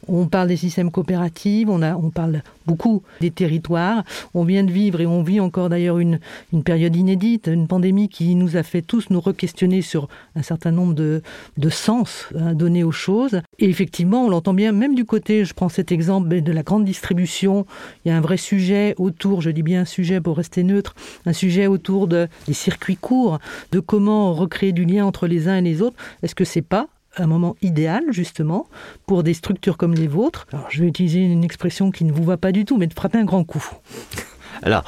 On 0.10 0.28
parle 0.28 0.48
des 0.48 0.58
systèmes 0.58 0.92
coopératifs, 0.92 1.68
on, 1.70 2.10
parle 2.10 2.42
beaucoup 2.66 3.04
des 3.22 3.32
territoires. 3.32 4.04
On 4.34 4.44
vient 4.44 4.64
de 4.64 4.72
vivre 4.72 5.02
et 5.02 5.06
on 5.06 5.24
vit 5.24 5.40
encore 5.40 5.70
d'ailleurs 5.70 6.00
une, 6.00 6.20
période 6.64 6.96
inédite, 6.96 7.48
une 7.48 7.68
pandémie 7.68 8.10
qui 8.10 8.36
nous 8.36 8.58
a 8.58 8.64
fait 8.64 8.82
tous 8.82 9.10
nous 9.10 9.22
re-questionner 9.22 9.82
sur 9.82 10.08
un 10.36 10.42
certain 10.42 10.72
nombre 10.72 10.94
de, 10.94 11.22
de 11.58 11.70
sens 11.70 12.28
hein, 12.38 12.54
donnés 12.54 12.84
aux 12.84 12.92
choses. 12.92 13.42
Et 13.60 13.70
effectivement, 13.70 14.26
on 14.26 14.30
l'entend 14.30 14.54
bien, 14.54 14.72
même 14.72 14.96
du 14.96 15.06
côté, 15.06 15.46
je 15.46 15.54
prends 15.54 15.70
cet 15.70 15.92
exemple 15.92 16.42
de 16.42 16.52
la 16.52 16.64
grande 16.64 16.86
distribution, 16.86 17.66
il 18.04 18.10
y 18.10 18.12
a 18.12 18.18
un 18.18 18.22
vrai 18.22 18.38
sujet 18.38 18.96
autour, 18.98 19.42
je 19.42 19.50
dis 19.50 19.64
bien 19.64 19.82
un 19.82 19.86
sujet 19.86 20.22
pour 20.22 20.38
rester 20.38 20.64
neutre, 20.64 20.96
un 21.26 21.34
sujet 21.34 21.68
autour 21.68 22.08
de, 22.08 22.28
des 22.48 22.54
circuits 22.54 22.98
courts, 22.98 23.40
de 23.72 23.80
comment 23.80 24.34
recréer 24.34 24.72
du 24.72 24.86
lien 24.86 25.06
entre 25.06 25.28
les 25.28 25.48
uns 25.48 25.58
et 25.58 25.62
les 25.62 25.82
autres. 25.82 25.98
Est-ce 26.24 26.36
que 26.36 26.46
c'est 26.46 26.62
pas 26.62 26.88
un 27.20 27.28
moment 27.28 27.56
idéal, 27.62 28.04
justement, 28.10 28.68
pour 29.06 29.24
des 29.24 29.34
structures 29.34 29.78
comme 29.78 29.94
les 29.94 30.08
vôtres. 30.08 30.48
Alors, 30.52 30.68
je 30.70 30.82
vais 30.82 30.88
utiliser 30.88 31.20
une 31.20 31.44
expression 31.44 31.92
qui 31.92 32.06
ne 32.06 32.12
vous 32.12 32.24
va 32.24 32.38
pas 32.38 32.52
du 32.52 32.66
tout, 32.66 32.78
mais 32.78 32.88
de 32.88 32.94
frapper 32.94 33.18
un 33.18 33.26
grand 33.26 33.44
coup. 33.44 33.66
Alors, 34.62 34.84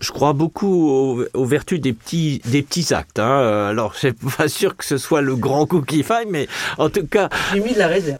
je 0.00 0.10
crois 0.10 0.32
beaucoup 0.32 1.24
aux, 1.32 1.44
vertus 1.44 1.80
des 1.80 1.92
petits, 1.92 2.42
des 2.44 2.62
petits 2.62 2.92
actes. 2.92 3.18
Hein. 3.18 3.68
Alors, 3.68 3.94
je 3.94 3.98
suis 3.98 4.12
pas 4.36 4.48
sûr 4.48 4.76
que 4.76 4.84
ce 4.84 4.98
soit 4.98 5.20
le 5.20 5.36
grand 5.36 5.66
coup 5.66 5.82
qui 5.82 6.02
faille, 6.02 6.26
mais 6.28 6.48
en 6.78 6.90
tout 6.90 7.06
cas... 7.06 7.28
J'ai 7.52 7.60
mis 7.60 7.72
de 7.72 7.78
la 7.78 7.86
réserve. 7.86 8.18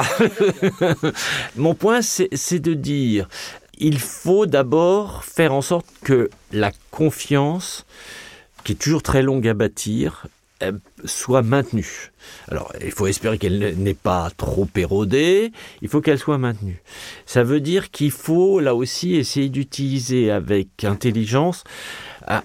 Mon 1.57 1.75
point, 1.75 2.01
c'est 2.03 2.61
de 2.61 2.75
dire, 2.75 3.29
il 3.79 3.99
faut 3.99 4.47
d'abord 4.47 5.25
faire 5.25 5.53
en 5.53 5.63
sorte 5.63 5.87
que 6.05 6.31
la 6.53 6.71
confiance, 6.93 7.85
qui 8.65 8.73
est 8.73 8.77
toujours 8.77 9.03
très 9.03 9.23
longue 9.23 9.47
à 9.49 9.55
bâtir, 9.55 10.27
soit 11.05 11.43
maintenue. 11.43 12.13
Alors, 12.49 12.73
il 12.83 12.93
faut 12.93 13.07
espérer 13.07 13.39
qu'elle 13.39 13.75
n'est 13.77 13.95
pas 13.95 14.31
trop 14.37 14.69
érodée, 14.77 15.53
il 15.81 15.89
faut 15.89 16.01
qu'elle 16.01 16.19
soit 16.19 16.39
maintenue. 16.39 16.81
Ça 17.27 17.43
veut 17.43 17.61
dire 17.61 17.91
qu'il 17.91 18.11
faut, 18.11 18.61
là 18.61 18.75
aussi, 18.75 19.15
essayer 19.17 19.49
d'utiliser 19.49 20.31
avec 20.31 20.85
intelligence 20.85 21.65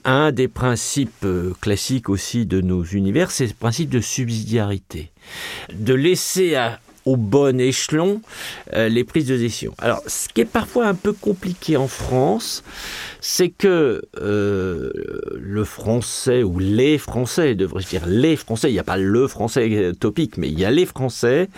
un 0.06 0.32
des 0.32 0.48
principes 0.48 1.24
euh, 1.24 1.54
classiques 1.62 2.10
aussi 2.10 2.46
de 2.46 2.62
nos 2.62 2.84
univers, 2.84 3.32
c'est 3.32 3.46
le 3.46 3.54
principe 3.54 3.90
de 3.90 4.02
subsidiarité. 4.02 5.12
De 5.74 5.94
laisser 5.94 6.56
à, 6.56 6.80
bon 7.16 7.60
échelon 7.60 8.22
euh, 8.74 8.90
les 8.90 9.04
prises 9.04 9.28
de 9.28 9.38
décision. 9.38 9.74
Alors, 9.78 10.02
ce 10.08 10.28
qui 10.28 10.42
est 10.42 10.46
parfois 10.46 10.88
un 10.88 10.96
peu 10.96 11.14
compliqué 11.14 11.78
en 11.78 11.88
France, 11.88 12.64
c'est 13.22 13.50
que 13.50 14.02
euh, 14.20 14.92
le 15.40 15.64
français, 15.64 16.44
ou 16.44 16.60
les 16.60 16.98
français, 16.98 17.56
devrais-je 17.56 17.88
dire 17.88 18.06
les 18.06 18.36
français, 18.36 18.70
il 18.70 18.74
n'y 18.74 18.80
a 18.80 18.84
pas 18.84 18.98
le 18.98 19.28
français 19.28 19.92
topique, 20.00 20.38
mais 20.38 20.50
il 20.50 20.60
y 20.60 20.66
a 20.66 20.72
les 20.72 20.86
français, 20.86 21.50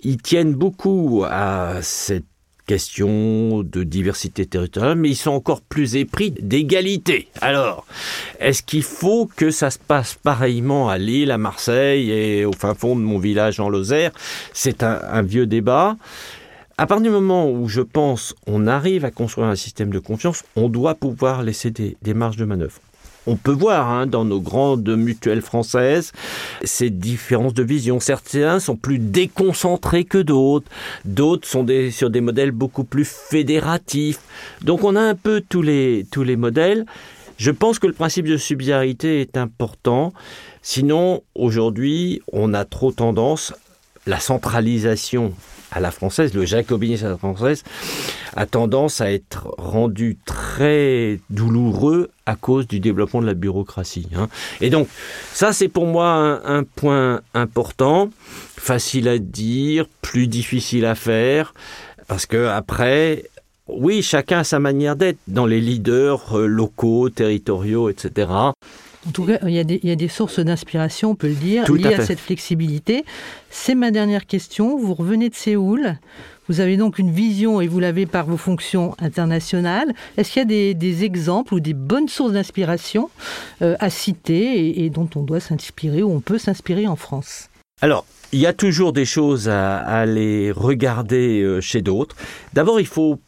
ils 0.00 0.22
tiennent 0.22 0.54
beaucoup 0.54 1.24
à 1.28 1.82
cette 1.82 2.24
question 2.68 3.62
de 3.62 3.82
diversité 3.82 4.44
territoriale, 4.44 4.98
mais 4.98 5.08
ils 5.08 5.16
sont 5.16 5.30
encore 5.30 5.62
plus 5.62 5.96
épris 5.96 6.32
d'égalité. 6.32 7.28
Alors, 7.40 7.86
est-ce 8.40 8.62
qu'il 8.62 8.82
faut 8.82 9.24
que 9.24 9.50
ça 9.50 9.70
se 9.70 9.78
passe 9.78 10.14
pareillement 10.22 10.90
à 10.90 10.98
Lille, 10.98 11.30
à 11.30 11.38
Marseille 11.38 12.10
et 12.10 12.44
au 12.44 12.52
fin 12.52 12.74
fond 12.74 12.94
de 12.94 13.00
mon 13.00 13.18
village 13.18 13.58
en 13.58 13.70
Lozère? 13.70 14.12
C'est 14.52 14.82
un, 14.82 15.22
vieux 15.22 15.46
débat. 15.46 15.96
À 16.76 16.86
partir 16.86 17.04
du 17.04 17.10
moment 17.10 17.50
où 17.50 17.68
je 17.68 17.80
pense 17.80 18.34
on 18.46 18.66
arrive 18.66 19.06
à 19.06 19.10
construire 19.10 19.48
un 19.48 19.56
système 19.56 19.90
de 19.90 19.98
confiance, 19.98 20.44
on 20.54 20.68
doit 20.68 20.94
pouvoir 20.94 21.42
laisser 21.42 21.70
des, 21.70 21.96
des 22.02 22.12
marges 22.12 22.36
de 22.36 22.44
manœuvre. 22.44 22.80
On 23.28 23.36
peut 23.36 23.52
voir 23.52 23.90
hein, 23.90 24.06
dans 24.06 24.24
nos 24.24 24.40
grandes 24.40 24.88
mutuelles 24.88 25.42
françaises 25.42 26.12
ces 26.64 26.88
différences 26.88 27.54
de 27.54 27.62
vision. 27.62 28.00
Certains 28.00 28.58
sont 28.58 28.76
plus 28.76 28.98
déconcentrés 28.98 30.04
que 30.04 30.18
d'autres, 30.18 30.68
d'autres 31.04 31.46
sont 31.46 31.66
sur 31.90 32.10
des 32.10 32.20
modèles 32.22 32.52
beaucoup 32.52 32.84
plus 32.84 33.06
fédératifs. 33.06 34.20
Donc 34.62 34.82
on 34.82 34.96
a 34.96 35.00
un 35.00 35.14
peu 35.14 35.42
tous 35.46 35.62
les, 35.62 36.06
tous 36.10 36.22
les 36.22 36.36
modèles. 36.36 36.86
Je 37.36 37.50
pense 37.50 37.78
que 37.78 37.86
le 37.86 37.92
principe 37.92 38.26
de 38.26 38.36
subsidiarité 38.36 39.20
est 39.20 39.36
important. 39.36 40.12
Sinon, 40.62 41.22
aujourd'hui, 41.34 42.22
on 42.32 42.54
a 42.54 42.64
trop 42.64 42.92
tendance, 42.92 43.52
la 44.06 44.18
centralisation 44.18 45.34
à 45.70 45.80
la 45.80 45.90
française, 45.90 46.34
le 46.34 46.44
jacobinisme 46.44 47.06
à 47.06 47.10
la 47.10 47.16
française, 47.16 47.64
a 48.36 48.46
tendance 48.46 49.00
à 49.00 49.10
être 49.12 49.54
rendu 49.58 50.16
très 50.24 51.20
douloureux 51.30 52.10
à 52.26 52.36
cause 52.36 52.66
du 52.66 52.80
développement 52.80 53.20
de 53.20 53.26
la 53.26 53.34
bureaucratie. 53.34 54.08
Hein. 54.16 54.28
Et 54.60 54.70
donc, 54.70 54.88
ça 55.32 55.52
c'est 55.52 55.68
pour 55.68 55.86
moi 55.86 56.40
un, 56.44 56.64
point 56.64 57.20
important, 57.34 58.10
facile 58.56 59.08
à 59.08 59.18
dire, 59.18 59.86
plus 60.02 60.26
difficile 60.26 60.84
à 60.84 60.94
faire, 60.94 61.54
parce 62.06 62.26
que 62.26 62.46
après, 62.46 63.24
oui, 63.66 64.02
chacun 64.02 64.38
a 64.38 64.44
sa 64.44 64.58
manière 64.58 64.96
d'être 64.96 65.18
dans 65.26 65.46
les 65.46 65.60
leaders 65.60 66.36
euh, 66.36 66.46
locaux, 66.46 67.10
territoriaux, 67.10 67.90
etc. 67.90 68.30
En 69.08 69.10
tout 69.10 69.24
cas, 69.24 69.38
il 69.46 69.54
y 69.54 69.58
a 69.58 69.64
des, 69.64 69.80
il 69.82 69.88
y 69.88 69.92
a 69.92 69.96
des 69.96 70.08
sources 70.08 70.38
d'inspiration, 70.38 71.12
on 71.12 71.14
peut 71.14 71.28
le 71.28 71.34
dire, 71.34 71.64
tout 71.64 71.74
liées 71.74 71.94
à, 71.94 72.00
à, 72.00 72.04
cette 72.04 72.20
flexibilité. 72.20 73.04
C'est 73.48 73.74
ma 73.74 73.90
dernière 73.90 74.26
question. 74.26 74.76
Vous 74.76 74.92
revenez 74.92 75.30
de 75.30 75.34
Séoul. 75.34 75.96
Vous 76.48 76.60
avez 76.60 76.76
donc 76.76 76.98
une 76.98 77.10
vision, 77.10 77.62
et 77.62 77.68
vous 77.68 77.80
l'avez 77.80 78.04
par 78.04 78.26
vos 78.26 78.36
fonctions 78.36 78.94
internationales. 78.98 79.94
Est-ce 80.18 80.32
qu'il 80.32 80.40
y 80.40 80.42
a 80.42 80.46
des, 80.46 80.74
des, 80.74 81.04
exemples 81.04 81.54
ou 81.54 81.60
des 81.60 81.74
bonnes 81.74 82.08
sources 82.08 82.32
d'inspiration 82.32 83.08
euh, 83.62 83.76
à 83.80 83.88
citer 83.88 84.58
et, 84.58 84.84
et, 84.84 84.90
dont 84.90 85.08
on 85.14 85.22
doit 85.22 85.40
s'inspirer 85.40 86.02
ou 86.02 86.10
on 86.10 86.20
peut 86.20 86.38
s'inspirer 86.38 86.86
en 86.86 86.96
France? 86.96 87.48
Alors, 87.80 88.04
il 88.32 88.40
y 88.40 88.46
a 88.46 88.52
toujours 88.52 88.92
des 88.92 89.04
choses 89.06 89.48
à, 89.48 89.78
à 89.78 90.00
aller 90.00 90.50
regarder 90.50 91.40
euh, 91.40 91.60
chez 91.62 91.80
d'autres. 91.80 92.16
D'abord, 92.52 92.78
il 92.80 92.86
faut 92.86 93.18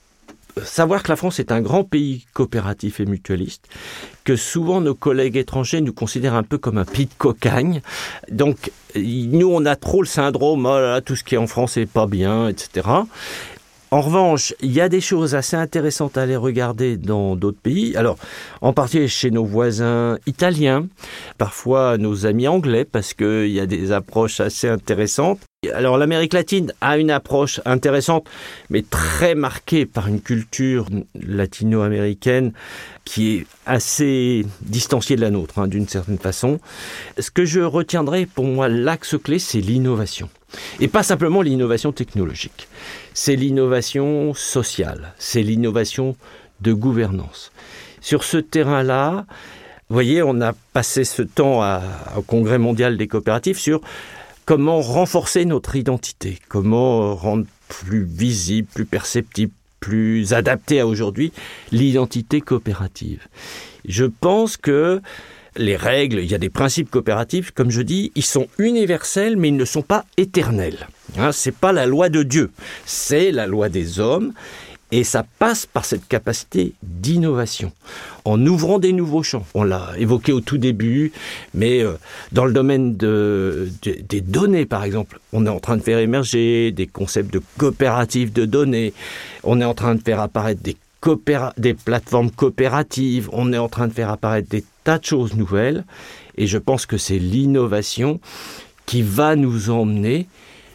savoir 0.64 1.02
que 1.02 1.08
la 1.08 1.16
France 1.16 1.40
est 1.40 1.52
un 1.52 1.60
grand 1.60 1.84
pays 1.84 2.26
coopératif 2.32 3.00
et 3.00 3.06
mutualiste, 3.06 3.68
que 4.24 4.36
souvent 4.36 4.80
nos 4.80 4.94
collègues 4.94 5.36
étrangers 5.36 5.80
nous 5.80 5.92
considèrent 5.92 6.34
un 6.34 6.42
peu 6.42 6.58
comme 6.58 6.78
un 6.78 6.84
pays 6.84 7.06
de 7.06 7.14
cocagne. 7.16 7.82
Donc, 8.30 8.70
nous, 8.96 9.48
on 9.48 9.64
a 9.66 9.76
trop 9.76 10.02
le 10.02 10.08
syndrome, 10.08 10.66
oh 10.66 10.78
là, 10.78 11.00
tout 11.00 11.16
ce 11.16 11.24
qui 11.24 11.34
est 11.34 11.38
en 11.38 11.46
France 11.46 11.76
n'est 11.76 11.86
pas 11.86 12.06
bien, 12.06 12.48
etc. 12.48 12.88
En 13.92 14.02
revanche, 14.02 14.54
il 14.60 14.70
y 14.70 14.80
a 14.80 14.88
des 14.88 15.00
choses 15.00 15.34
assez 15.34 15.56
intéressantes 15.56 16.16
à 16.16 16.22
aller 16.22 16.36
regarder 16.36 16.96
dans 16.96 17.34
d'autres 17.34 17.58
pays. 17.60 17.96
Alors, 17.96 18.18
en 18.60 18.72
particulier 18.72 19.08
chez 19.08 19.32
nos 19.32 19.44
voisins 19.44 20.16
italiens, 20.26 20.86
parfois 21.38 21.98
nos 21.98 22.24
amis 22.24 22.46
anglais, 22.46 22.84
parce 22.84 23.14
qu'il 23.14 23.50
y 23.50 23.58
a 23.58 23.66
des 23.66 23.90
approches 23.90 24.38
assez 24.38 24.68
intéressantes. 24.68 25.40
Alors 25.74 25.98
l'Amérique 25.98 26.32
latine 26.32 26.72
a 26.80 26.96
une 26.96 27.10
approche 27.10 27.60
intéressante, 27.66 28.26
mais 28.70 28.80
très 28.80 29.34
marquée 29.34 29.84
par 29.84 30.08
une 30.08 30.22
culture 30.22 30.86
latino-américaine 31.14 32.52
qui 33.04 33.34
est 33.34 33.46
assez 33.66 34.46
distanciée 34.62 35.16
de 35.16 35.20
la 35.20 35.28
nôtre, 35.28 35.58
hein, 35.58 35.68
d'une 35.68 35.86
certaine 35.86 36.16
façon. 36.16 36.60
Ce 37.18 37.30
que 37.30 37.44
je 37.44 37.60
retiendrai 37.60 38.24
pour 38.24 38.46
moi, 38.46 38.70
l'axe 38.70 39.16
clé, 39.22 39.38
c'est 39.38 39.60
l'innovation. 39.60 40.30
Et 40.80 40.88
pas 40.88 41.02
simplement 41.02 41.42
l'innovation 41.42 41.92
technologique, 41.92 42.66
c'est 43.12 43.36
l'innovation 43.36 44.32
sociale, 44.32 45.12
c'est 45.18 45.42
l'innovation 45.42 46.16
de 46.62 46.72
gouvernance. 46.72 47.52
Sur 48.00 48.24
ce 48.24 48.38
terrain-là, 48.38 49.26
vous 49.90 49.94
voyez, 49.94 50.22
on 50.22 50.40
a 50.40 50.54
passé 50.72 51.04
ce 51.04 51.20
temps 51.20 51.60
au 52.16 52.22
Congrès 52.22 52.58
mondial 52.58 52.96
des 52.96 53.08
coopératives 53.08 53.58
sur 53.58 53.82
comment 54.50 54.80
renforcer 54.80 55.44
notre 55.44 55.76
identité, 55.76 56.40
comment 56.48 57.14
rendre 57.14 57.46
plus 57.68 58.02
visible, 58.02 58.66
plus 58.74 58.84
perceptible, 58.84 59.52
plus 59.78 60.32
adapté 60.32 60.80
à 60.80 60.88
aujourd'hui 60.88 61.30
l'identité 61.70 62.40
coopérative? 62.40 63.28
Je 63.84 64.06
pense 64.06 64.56
que 64.56 65.00
les 65.54 65.76
règles, 65.76 66.18
il 66.18 66.28
y 66.28 66.34
a 66.34 66.38
des 66.38 66.50
principes 66.50 66.90
coopératifs, 66.90 67.52
comme 67.52 67.70
je 67.70 67.80
dis, 67.80 68.10
ils 68.16 68.24
sont 68.24 68.48
universels, 68.58 69.36
mais 69.36 69.50
ils 69.50 69.56
ne 69.56 69.64
sont 69.64 69.82
pas 69.82 70.04
éternels. 70.16 70.88
Hein, 71.16 71.30
c'est 71.30 71.54
pas 71.54 71.70
la 71.70 71.86
loi 71.86 72.08
de 72.08 72.24
Dieu, 72.24 72.50
c'est 72.86 73.30
la 73.30 73.46
loi 73.46 73.68
des 73.68 74.00
hommes. 74.00 74.32
Et 74.92 75.04
ça 75.04 75.24
passe 75.38 75.66
par 75.66 75.84
cette 75.84 76.08
capacité 76.08 76.74
d'innovation, 76.82 77.72
en 78.24 78.44
ouvrant 78.44 78.80
des 78.80 78.92
nouveaux 78.92 79.22
champs. 79.22 79.46
On 79.54 79.62
l'a 79.62 79.92
évoqué 79.98 80.32
au 80.32 80.40
tout 80.40 80.58
début, 80.58 81.12
mais 81.54 81.82
euh, 81.82 81.92
dans 82.32 82.44
le 82.44 82.52
domaine 82.52 82.96
de, 82.96 83.70
de, 83.82 83.96
des 84.08 84.20
données, 84.20 84.66
par 84.66 84.82
exemple, 84.82 85.20
on 85.32 85.46
est 85.46 85.50
en 85.50 85.60
train 85.60 85.76
de 85.76 85.82
faire 85.82 85.98
émerger 85.98 86.72
des 86.72 86.88
concepts 86.88 87.32
de 87.32 87.40
coopératives 87.56 88.32
de 88.32 88.44
données, 88.44 88.92
on 89.44 89.60
est 89.60 89.64
en 89.64 89.74
train 89.74 89.94
de 89.94 90.02
faire 90.02 90.20
apparaître 90.20 90.62
des, 90.62 90.76
des 91.56 91.74
plateformes 91.74 92.32
coopératives, 92.32 93.28
on 93.32 93.52
est 93.52 93.58
en 93.58 93.68
train 93.68 93.86
de 93.86 93.92
faire 93.92 94.10
apparaître 94.10 94.48
des 94.48 94.64
tas 94.82 94.98
de 94.98 95.04
choses 95.04 95.34
nouvelles, 95.34 95.84
et 96.36 96.48
je 96.48 96.58
pense 96.58 96.86
que 96.86 96.98
c'est 96.98 97.18
l'innovation 97.18 98.20
qui 98.86 99.02
va 99.02 99.36
nous 99.36 99.70
emmener 99.70 100.26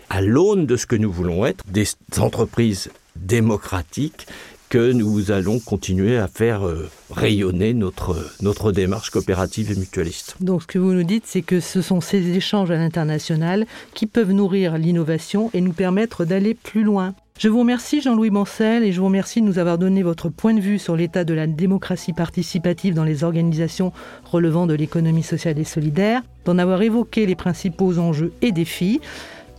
à 0.10 0.22
l'aune 0.22 0.66
de 0.66 0.78
ce 0.78 0.86
que 0.86 0.96
nous 0.96 1.12
voulons 1.12 1.46
être, 1.46 1.64
des 1.68 1.86
entreprises 2.18 2.90
démocratique 3.16 4.28
que 4.70 4.92
nous 4.92 5.32
allons 5.32 5.60
continuer 5.60 6.18
à 6.18 6.28
faire 6.28 6.68
euh, 6.68 6.90
rayonner 7.12 7.74
notre, 7.74 8.18
notre 8.42 8.72
démarche 8.72 9.10
coopérative 9.10 9.72
et 9.72 9.76
mutualiste. 9.76 10.36
Donc 10.42 10.64
ce 10.64 10.68
que 10.68 10.80
vous 10.80 10.94
nous 10.94 11.04
dites, 11.04 11.26
c'est 11.26 11.44
que 11.44 11.60
ce 11.60 11.82
sont 11.82 12.02
ces 12.02 12.36
échanges 12.36 12.72
à 12.72 12.76
l'international 12.76 13.66
qui 13.94 14.08
peuvent 14.08 14.32
nourrir 14.32 14.78
l'innovation 14.78 15.52
et 15.54 15.62
nous 15.62 15.74
permettre 15.74 16.26
d'aller 16.26 16.56
plus 16.56 16.84
loin. 16.84 17.14
Je 17.38 17.50
vous 17.50 17.60
remercie 17.60 18.02
Jean-Louis 18.02 18.32
Mancel 18.32 18.86
et 18.86 18.94
je 18.94 19.00
vous 19.00 19.08
remercie 19.08 19.42
de 19.42 19.46
nous 19.46 19.60
avoir 19.60 19.78
donné 19.78 20.04
votre 20.04 20.30
point 20.30 20.54
de 20.54 20.62
vue 20.62 20.80
sur 20.80 20.96
l'état 20.96 21.26
de 21.26 21.34
la 21.34 21.48
démocratie 21.48 22.14
participative 22.14 22.94
dans 22.94 23.04
les 23.04 23.26
organisations 23.26 23.92
relevant 24.24 24.68
de 24.68 24.74
l'économie 24.74 25.22
sociale 25.22 25.60
et 25.60 25.66
solidaire, 25.66 26.22
d'en 26.46 26.58
avoir 26.58 26.82
évoqué 26.82 27.26
les 27.26 27.36
principaux 27.36 28.00
enjeux 28.00 28.32
et 28.42 28.54
défis. 28.54 29.02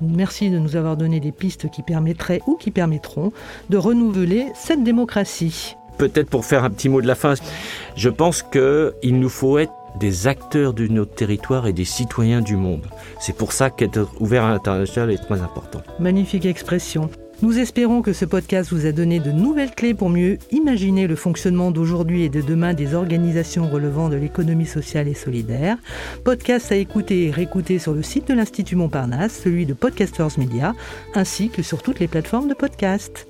Merci 0.01 0.51
de 0.51 0.59
nous 0.59 0.77
avoir 0.77 0.97
donné 0.97 1.21
des 1.21 1.33
pistes 1.33 1.71
qui 1.71 1.83
permettraient 1.83 2.43
ou 2.47 2.57
qui 2.57 2.71
permettront 2.71 3.33
de 3.71 3.77
renouveler 3.77 4.47
cette 4.55 4.83
démocratie. 4.83 5.77
Peut-être 5.99 6.29
pour 6.29 6.45
faire 6.45 6.65
un 6.65 6.71
petit 6.71 6.89
mot 6.89 7.01
de 7.01 7.07
la 7.07 7.15
fin, 7.15 7.35
je 7.97 8.09
pense 8.11 8.43
qu'il 8.43 9.19
nous 9.19 9.31
faut 9.31 9.59
être 9.59 9.73
des 9.99 10.27
acteurs 10.27 10.75
de 10.75 10.87
notre 10.87 11.15
territoire 11.15 11.67
et 11.67 11.73
des 11.73 11.87
citoyens 11.87 12.43
du 12.43 12.57
monde. 12.57 12.87
C'est 13.19 13.35
pour 13.35 13.53
ça 13.53 13.71
qu'être 13.71 14.07
ouvert 14.21 14.45
à 14.45 14.51
l'international 14.51 15.11
est 15.11 15.19
très 15.19 15.41
important. 15.41 15.81
Magnifique 15.99 16.45
expression. 16.45 17.09
Nous 17.43 17.59
espérons 17.59 18.01
que 18.01 18.15
ce 18.15 18.25
podcast 18.25 18.73
vous 18.73 18.87
a 18.87 18.93
donné 18.93 19.21
de 19.21 19.31
nouvelles 19.31 19.75
clés 19.75 19.93
pour 19.93 20.09
mieux 20.09 20.39
imaginer 20.53 21.07
le 21.07 21.17
fonctionnement 21.17 21.71
d'aujourd'hui 21.71 22.23
et 22.23 22.31
de 22.31 22.41
demain 22.41 22.73
des 22.73 22.95
organisations 22.95 23.69
relevant 23.69 24.09
de 24.09 24.17
l'économie 24.17 24.65
sociale 24.65 25.07
et 25.07 25.15
solidaire. 25.15 25.77
Podcast 26.25 26.73
à 26.73 26.77
écouter 26.77 27.27
et 27.27 27.31
réécouter 27.31 27.79
sur 27.79 27.93
le 27.93 28.03
site 28.03 28.29
de 28.29 28.35
l'Institut 28.35 28.77
Montparnasse, 28.77 29.39
celui 29.45 29.67
de 29.67 29.75
Podcasters 29.75 30.39
Media, 30.39 30.73
ainsi 31.15 31.51
que 31.51 31.63
sur 31.63 31.83
toutes 31.83 32.01
les 32.01 32.09
plateformes 32.09 32.49
de 32.49 32.55
podcast. 32.55 33.27